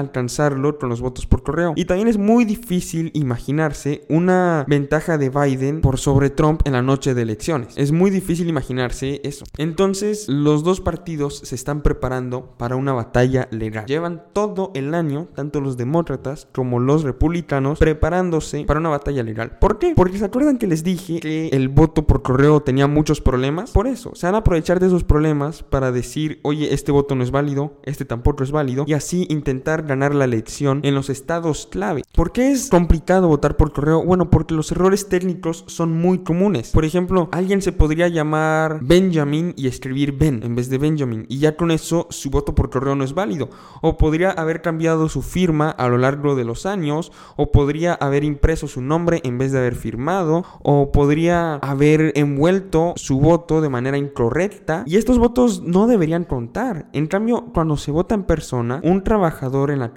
con 0.79 0.89
los 0.89 1.01
votos 1.01 1.25
por 1.25 1.43
correo. 1.43 1.73
Y 1.75 1.85
también 1.85 2.07
es 2.07 2.17
muy 2.17 2.45
difícil 2.45 3.11
imaginarse 3.13 4.03
una 4.09 4.65
ventaja 4.67 5.17
de 5.17 5.29
Biden 5.29 5.81
por 5.81 5.97
sobre 5.97 6.29
Trump 6.29 6.61
en 6.65 6.73
la 6.73 6.81
noche 6.81 7.13
de 7.13 7.21
elecciones. 7.21 7.73
Es 7.77 7.91
muy 7.91 8.09
difícil 8.09 8.47
imaginarse 8.47 9.21
eso. 9.23 9.45
Entonces, 9.57 10.27
los 10.27 10.63
dos 10.63 10.81
partidos 10.81 11.39
se 11.43 11.55
están 11.55 11.81
preparando 11.81 12.55
para 12.57 12.75
una 12.75 12.93
batalla 12.93 13.47
legal. 13.51 13.85
Llevan 13.85 14.23
todo 14.33 14.71
el 14.73 14.93
año, 14.93 15.27
tanto 15.35 15.61
los 15.61 15.77
demócratas 15.77 16.47
como 16.51 16.79
los 16.79 17.03
republicanos, 17.03 17.79
preparándose 17.79 18.65
para 18.65 18.79
una 18.79 18.89
batalla 18.89 19.23
legal. 19.23 19.57
¿Por 19.59 19.79
qué? 19.79 19.93
Porque 19.95 20.17
se 20.17 20.25
acuerdan 20.25 20.57
que 20.57 20.67
les 20.67 20.83
dije 20.83 21.19
que 21.19 21.49
el 21.49 21.69
voto 21.69 22.07
por 22.07 22.21
correo 22.21 22.61
tenía 22.61 22.87
muchos 22.87 23.21
problemas? 23.21 23.71
Por 23.71 23.87
eso, 23.87 24.15
se 24.15 24.25
van 24.25 24.35
a 24.35 24.39
aprovechar 24.39 24.79
de 24.79 24.87
esos 24.87 25.03
problemas 25.03 25.63
para 25.63 25.91
decir, 25.91 26.39
oye, 26.43 26.73
este 26.73 26.91
voto 26.91 27.15
no 27.15 27.23
es 27.23 27.31
válido, 27.31 27.73
este 27.83 28.05
tampoco 28.05 28.43
es 28.43 28.51
válido, 28.51 28.85
y 28.87 28.93
así 28.93 29.25
intentar 29.29 29.83
ganar 29.83 30.15
la 30.15 30.20
elección 30.25 30.79
en 30.83 30.95
los 30.95 31.09
estados 31.09 31.67
clave. 31.69 32.03
¿Por 32.13 32.31
qué 32.31 32.51
es 32.51 32.69
complicado 32.69 33.27
votar 33.27 33.57
por 33.57 33.73
correo? 33.73 34.03
Bueno, 34.03 34.29
porque 34.29 34.53
los 34.53 34.71
errores 34.71 35.09
técnicos 35.09 35.63
son 35.67 35.91
muy 35.91 36.19
comunes. 36.19 36.71
Por 36.71 36.85
ejemplo, 36.85 37.29
alguien 37.31 37.61
se 37.61 37.71
podría 37.71 38.07
llamar 38.07 38.79
Benjamin 38.81 39.53
y 39.57 39.67
escribir 39.67 40.11
Ben 40.13 40.41
en 40.43 40.55
vez 40.55 40.69
de 40.69 40.77
Benjamin, 40.77 41.25
y 41.29 41.39
ya 41.39 41.55
con 41.55 41.71
eso 41.71 42.07
su 42.09 42.29
voto 42.29 42.55
por 42.55 42.69
correo 42.69 42.95
no 42.95 43.03
es 43.03 43.13
válido. 43.13 43.49
O 43.81 43.97
podría 43.97 44.31
haber 44.31 44.61
cambiado 44.61 45.09
su 45.09 45.21
firma 45.21 45.69
a 45.69 45.87
lo 45.87 45.97
largo 45.97 46.35
de 46.35 46.43
los 46.43 46.65
años, 46.65 47.11
o 47.35 47.51
podría 47.51 47.93
haber 47.93 48.23
impreso 48.23 48.67
su 48.67 48.81
nombre 48.81 49.21
en 49.23 49.37
vez 49.37 49.51
de 49.51 49.59
haber 49.59 49.75
firmado, 49.75 50.43
o 50.61 50.91
podría 50.91 51.55
haber 51.55 52.13
envuelto 52.15 52.93
su 52.95 53.19
voto 53.19 53.61
de 53.61 53.69
manera 53.69 53.97
incorrecta 53.97 54.83
y 54.85 54.97
estos 54.97 55.17
votos 55.17 55.61
no 55.61 55.87
deberían 55.87 56.23
contar. 56.25 56.89
En 56.93 57.07
cambio, 57.07 57.45
cuando 57.53 57.77
se 57.77 57.91
vota 57.91 58.15
en 58.15 58.23
persona, 58.23 58.81
un 58.83 59.03
trabajador 59.03 59.71
en 59.71 59.79
la 59.79 59.93